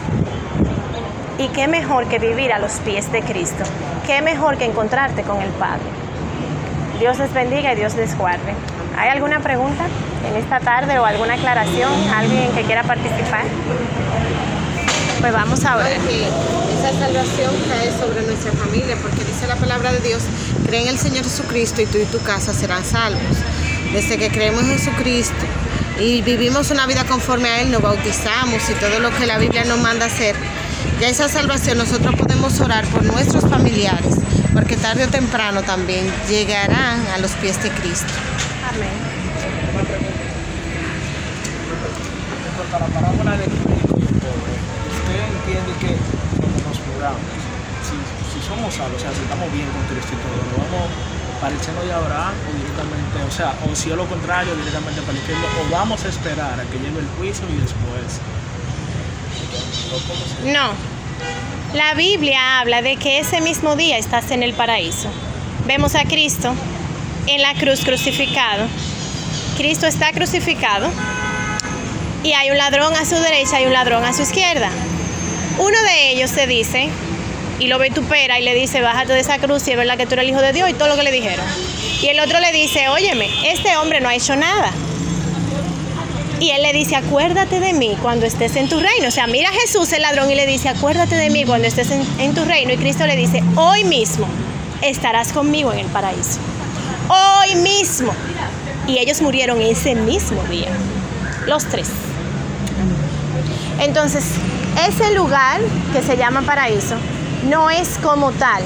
Y 1.37 1.49
qué 1.49 1.67
mejor 1.67 2.07
que 2.07 2.17
vivir 2.17 2.51
a 2.51 2.57
los 2.57 2.79
pies 2.79 3.11
de 3.11 3.21
Cristo. 3.21 3.63
Qué 4.07 4.23
mejor 4.23 4.57
que 4.57 4.65
encontrarte 4.65 5.21
con 5.21 5.39
el 5.39 5.51
Padre. 5.51 5.85
Dios 6.99 7.19
les 7.19 7.31
bendiga 7.31 7.71
y 7.73 7.75
Dios 7.75 7.93
les 7.93 8.17
guarde. 8.17 8.55
¿Hay 8.97 9.09
alguna 9.09 9.39
pregunta 9.39 9.85
en 10.27 10.37
esta 10.37 10.59
tarde 10.59 10.97
o 10.97 11.05
alguna 11.05 11.35
aclaración? 11.35 11.93
¿Alguien 12.15 12.51
que 12.53 12.63
quiera 12.63 12.81
participar? 12.81 13.43
Pues 15.19 15.33
vamos 15.33 15.65
a 15.65 15.75
ver. 15.77 15.99
que 16.01 16.27
esa 16.27 16.99
salvación 16.99 17.53
cae 17.67 17.91
sobre 17.99 18.21
nuestra 18.25 18.51
familia, 18.51 18.95
porque 19.01 19.23
dice 19.23 19.47
la 19.47 19.55
palabra 19.55 19.91
de 19.91 19.99
Dios, 19.99 20.23
cree 20.65 20.83
en 20.83 20.89
el 20.89 20.99
Señor 20.99 21.23
Jesucristo 21.23 21.81
y 21.81 21.85
tú 21.87 21.97
y 21.97 22.05
tu 22.05 22.19
casa 22.19 22.53
serán 22.53 22.85
salvos. 22.85 23.37
Desde 23.93 24.17
que 24.17 24.29
creemos 24.29 24.61
en 24.63 24.77
Jesucristo 24.77 25.35
y 25.99 26.21
vivimos 26.21 26.69
una 26.69 26.85
vida 26.85 27.03
conforme 27.05 27.49
a 27.49 27.61
Él, 27.61 27.71
nos 27.71 27.81
bautizamos 27.81 28.61
y 28.69 28.73
todo 28.73 28.99
lo 28.99 29.09
que 29.15 29.25
la 29.25 29.39
Biblia 29.39 29.65
nos 29.65 29.79
manda 29.79 30.05
hacer, 30.05 30.35
ya 31.01 31.09
esa 31.09 31.27
salvación 31.29 31.79
nosotros 31.79 32.15
podemos 32.15 32.59
orar 32.59 32.85
por 32.85 33.03
nuestros 33.03 33.49
familiares, 33.49 34.15
porque 34.53 34.77
tarde 34.77 35.05
o 35.05 35.07
temprano 35.07 35.63
también 35.63 36.05
llegarán 36.29 37.05
a 37.07 37.17
los 37.17 37.31
pies 37.31 37.61
de 37.63 37.71
Cristo. 37.71 38.13
Amén. 38.69 39.17
a 42.73 42.79
la 42.79 42.85
parábola 42.87 43.37
del 43.37 43.66
entiende 45.47 45.71
que 45.79 45.95
nos 46.67 46.75
muramos, 46.91 47.23
si, 47.87 48.39
somos 48.43 48.73
salvos, 48.75 48.97
o 48.97 48.99
sea, 48.99 49.11
si 49.15 49.21
estamos 49.21 49.47
bien 49.53 49.65
con 49.71 49.83
Cristo 49.87 50.11
y 50.11 50.19
todo, 50.19 50.35
¿nos 50.43 50.59
vamos 50.59 50.91
para 51.39 51.55
el 51.55 51.61
seno 51.61 51.81
de 51.83 51.93
Abraham 51.93 52.35
o 52.35 52.51
directamente, 52.51 53.15
o 53.23 53.31
sea, 53.31 53.55
o 53.63 53.75
si 53.75 53.89
es 53.89 53.95
lo 53.95 54.05
contrario, 54.07 54.55
directamente 54.55 54.99
para 55.01 55.13
el 55.13 55.19
infierno, 55.19 55.47
o 55.47 55.71
vamos 55.71 56.03
a 56.03 56.09
esperar 56.09 56.59
a 56.59 56.63
que 56.63 56.77
llegue 56.79 56.99
el 56.99 57.07
juicio 57.17 57.45
y 57.47 57.61
después? 57.61 58.19
No. 60.51 60.71
La 61.73 61.93
Biblia 61.93 62.59
habla 62.59 62.81
de 62.81 62.97
que 62.97 63.19
ese 63.19 63.39
mismo 63.39 63.77
día 63.77 63.97
estás 63.97 64.31
en 64.31 64.43
el 64.43 64.53
paraíso. 64.53 65.09
Vemos 65.65 65.95
a 65.95 66.03
Cristo 66.03 66.53
en 67.27 67.41
la 67.41 67.53
cruz 67.53 67.85
crucificado. 67.85 68.67
Cristo 69.55 69.85
está 69.87 70.11
crucificado 70.11 70.89
y 72.23 72.33
hay 72.33 72.51
un 72.51 72.57
ladrón 72.57 72.93
a 72.95 73.05
su 73.05 73.15
derecha 73.15 73.61
y 73.61 73.65
un 73.65 73.73
ladrón 73.73 74.03
a 74.03 74.11
su 74.11 74.23
izquierda. 74.23 74.69
Uno 75.59 75.81
de 75.81 76.11
ellos 76.11 76.29
se 76.29 76.45
dice 76.47 76.89
y 77.59 77.67
lo 77.67 77.79
vitupera 77.79 78.39
y 78.39 78.43
le 78.43 78.53
dice, 78.53 78.81
bájate 78.81 79.13
de 79.13 79.19
esa 79.19 79.39
cruz 79.39 79.67
y 79.67 79.71
es 79.71 79.77
verdad 79.77 79.97
que 79.97 80.05
tú 80.05 80.13
eres 80.13 80.25
el 80.25 80.31
hijo 80.31 80.41
de 80.41 80.53
Dios 80.53 80.69
y 80.69 80.73
todo 80.73 80.87
lo 80.87 80.95
que 80.95 81.03
le 81.03 81.11
dijeron. 81.11 81.45
Y 82.01 82.07
el 82.07 82.19
otro 82.19 82.39
le 82.39 82.51
dice, 82.51 82.89
óyeme, 82.89 83.27
este 83.51 83.75
hombre 83.77 83.99
no 83.99 84.09
ha 84.09 84.15
hecho 84.15 84.35
nada. 84.35 84.71
Y 86.39 86.51
él 86.51 86.61
le 86.61 86.71
dice, 86.71 86.95
acuérdate 86.95 87.59
de 87.59 87.73
mí 87.73 87.97
cuando 88.01 88.27
estés 88.27 88.55
en 88.55 88.69
tu 88.69 88.79
reino. 88.79 89.07
O 89.07 89.11
sea, 89.11 89.25
mira 89.25 89.49
a 89.49 89.53
Jesús 89.53 89.91
el 89.93 90.03
ladrón 90.03 90.29
y 90.29 90.35
le 90.35 90.45
dice, 90.45 90.69
acuérdate 90.69 91.15
de 91.15 91.31
mí 91.31 91.45
cuando 91.45 91.67
estés 91.67 91.89
en, 91.89 92.05
en 92.19 92.35
tu 92.35 92.45
reino. 92.45 92.71
Y 92.71 92.77
Cristo 92.77 93.07
le 93.07 93.15
dice, 93.15 93.41
hoy 93.55 93.83
mismo 93.83 94.27
estarás 94.81 95.33
conmigo 95.33 95.73
en 95.73 95.79
el 95.79 95.87
paraíso. 95.87 96.39
Hoy 97.09 97.55
mismo. 97.55 98.13
Y 98.85 98.99
ellos 98.99 99.21
murieron 99.21 99.59
ese 99.61 99.95
mismo 99.95 100.43
día. 100.43 100.69
Los 101.47 101.65
tres. 101.65 101.89
Entonces, 103.79 104.23
ese 104.85 105.13
lugar 105.13 105.59
que 105.93 106.01
se 106.01 106.17
llama 106.17 106.41
paraíso 106.41 106.95
no 107.49 107.69
es 107.69 107.97
como 108.01 108.31
tal 108.31 108.63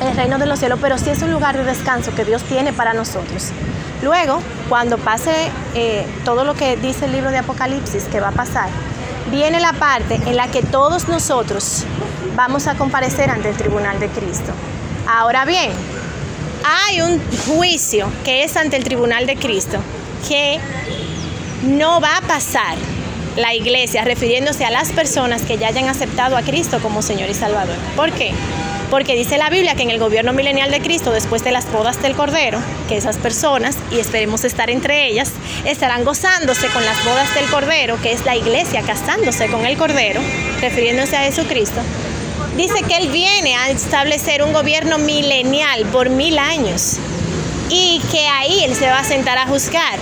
el 0.00 0.16
reino 0.16 0.38
de 0.38 0.46
los 0.46 0.58
cielos, 0.58 0.78
pero 0.82 0.98
sí 0.98 1.10
es 1.10 1.22
un 1.22 1.30
lugar 1.30 1.56
de 1.56 1.64
descanso 1.64 2.14
que 2.14 2.24
Dios 2.24 2.42
tiene 2.42 2.72
para 2.72 2.92
nosotros. 2.92 3.50
Luego, 4.02 4.40
cuando 4.68 4.98
pase 4.98 5.50
eh, 5.74 6.06
todo 6.24 6.44
lo 6.44 6.54
que 6.54 6.76
dice 6.76 7.04
el 7.04 7.12
libro 7.12 7.30
de 7.30 7.38
Apocalipsis 7.38 8.04
que 8.04 8.18
va 8.18 8.28
a 8.28 8.32
pasar, 8.32 8.68
viene 9.30 9.60
la 9.60 9.72
parte 9.74 10.16
en 10.26 10.36
la 10.36 10.48
que 10.48 10.62
todos 10.62 11.08
nosotros 11.08 11.84
vamos 12.34 12.66
a 12.66 12.74
comparecer 12.74 13.30
ante 13.30 13.50
el 13.50 13.56
tribunal 13.56 14.00
de 14.00 14.08
Cristo. 14.08 14.52
Ahora 15.08 15.44
bien, 15.44 15.70
hay 16.64 17.00
un 17.00 17.20
juicio 17.46 18.08
que 18.24 18.42
es 18.42 18.56
ante 18.56 18.76
el 18.76 18.84
tribunal 18.84 19.26
de 19.26 19.36
Cristo 19.36 19.78
que 20.28 20.58
no 21.62 22.00
va 22.00 22.16
a 22.16 22.20
pasar 22.22 22.76
la 23.36 23.54
iglesia 23.54 24.04
refiriéndose 24.04 24.64
a 24.64 24.70
las 24.70 24.90
personas 24.90 25.42
que 25.42 25.56
ya 25.56 25.68
hayan 25.68 25.88
aceptado 25.88 26.36
a 26.36 26.42
Cristo 26.42 26.80
como 26.82 27.02
Señor 27.02 27.30
y 27.30 27.34
Salvador. 27.34 27.76
¿Por 27.96 28.12
qué? 28.12 28.32
Porque 28.90 29.14
dice 29.14 29.38
la 29.38 29.48
Biblia 29.48 29.74
que 29.74 29.84
en 29.84 29.90
el 29.90 29.98
gobierno 29.98 30.34
milenial 30.34 30.70
de 30.70 30.82
Cristo, 30.82 31.12
después 31.12 31.42
de 31.42 31.50
las 31.50 31.70
bodas 31.72 32.02
del 32.02 32.14
Cordero, 32.14 32.58
que 32.88 32.98
esas 32.98 33.16
personas, 33.16 33.76
y 33.90 34.00
esperemos 34.00 34.44
estar 34.44 34.68
entre 34.68 35.06
ellas, 35.06 35.30
estarán 35.64 36.04
gozándose 36.04 36.66
con 36.68 36.84
las 36.84 37.02
bodas 37.04 37.34
del 37.34 37.46
Cordero, 37.46 37.98
que 38.02 38.12
es 38.12 38.24
la 38.26 38.36
iglesia 38.36 38.82
casándose 38.82 39.46
con 39.46 39.64
el 39.64 39.78
Cordero, 39.78 40.20
refiriéndose 40.60 41.16
a 41.16 41.22
Jesucristo. 41.22 41.80
Dice 42.56 42.82
que 42.86 42.96
Él 42.96 43.08
viene 43.08 43.56
a 43.56 43.70
establecer 43.70 44.42
un 44.42 44.52
gobierno 44.52 44.98
milenial 44.98 45.86
por 45.86 46.10
mil 46.10 46.38
años 46.38 46.98
y 47.70 48.02
que 48.10 48.28
ahí 48.28 48.64
Él 48.64 48.74
se 48.74 48.88
va 48.88 48.98
a 48.98 49.04
sentar 49.04 49.38
a 49.38 49.46
juzgar 49.46 49.98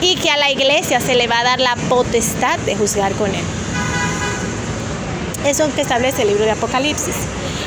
y 0.00 0.16
que 0.16 0.30
a 0.30 0.36
la 0.36 0.50
iglesia 0.50 1.00
se 1.00 1.14
le 1.14 1.26
va 1.26 1.40
a 1.40 1.44
dar 1.44 1.60
la 1.60 1.76
potestad 1.88 2.58
de 2.60 2.76
juzgar 2.76 3.12
con 3.12 3.34
Él. 3.34 3.44
Eso 5.44 5.68
que 5.74 5.80
establece 5.80 6.22
el 6.22 6.28
libro 6.28 6.44
de 6.44 6.52
Apocalipsis. 6.52 7.14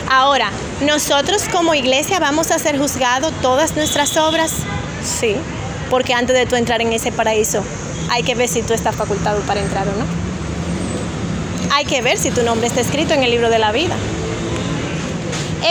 Ahora, 0.09 0.51
¿nosotros 0.81 1.43
como 1.51 1.73
iglesia 1.73 2.19
vamos 2.19 2.51
a 2.51 2.59
ser 2.59 2.77
juzgados 2.77 3.33
todas 3.41 3.75
nuestras 3.75 4.17
obras? 4.17 4.51
Sí, 5.03 5.35
porque 5.89 6.13
antes 6.13 6.35
de 6.35 6.45
tú 6.45 6.55
entrar 6.55 6.81
en 6.81 6.93
ese 6.93 7.11
paraíso 7.11 7.63
hay 8.09 8.23
que 8.23 8.35
ver 8.35 8.49
si 8.49 8.61
tú 8.61 8.73
estás 8.73 8.95
facultado 8.95 9.39
para 9.41 9.61
entrar 9.61 9.87
o 9.87 9.91
no. 9.91 10.05
Hay 11.73 11.85
que 11.85 12.01
ver 12.01 12.17
si 12.17 12.29
tu 12.31 12.43
nombre 12.43 12.67
está 12.67 12.81
escrito 12.81 13.13
en 13.13 13.23
el 13.23 13.31
libro 13.31 13.49
de 13.49 13.57
la 13.57 13.71
vida. 13.71 13.95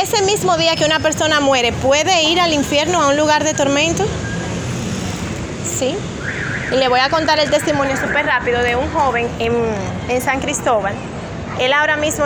Ese 0.01 0.23
mismo 0.23 0.57
día 0.57 0.77
que 0.77 0.85
una 0.85 1.01
persona 1.01 1.41
muere, 1.41 1.73
¿puede 1.73 2.23
ir 2.23 2.41
al 2.41 2.55
infierno 2.55 3.03
a 3.03 3.09
un 3.09 3.17
lugar 3.17 3.45
de 3.45 3.53
tormento? 3.53 4.07
Sí. 5.79 5.95
Y 6.73 6.77
le 6.77 6.89
voy 6.89 7.01
a 7.01 7.11
contar 7.11 7.39
el 7.41 7.51
testimonio 7.51 7.97
súper 7.97 8.27
rápido 8.27 8.63
de 8.63 8.77
un 8.77 8.89
joven 8.93 9.29
en, 9.41 9.53
en 10.09 10.21
San 10.21 10.41
Cristóbal. 10.41 10.95
Él 11.59 11.73
ahora 11.73 11.97
mismo 11.97 12.19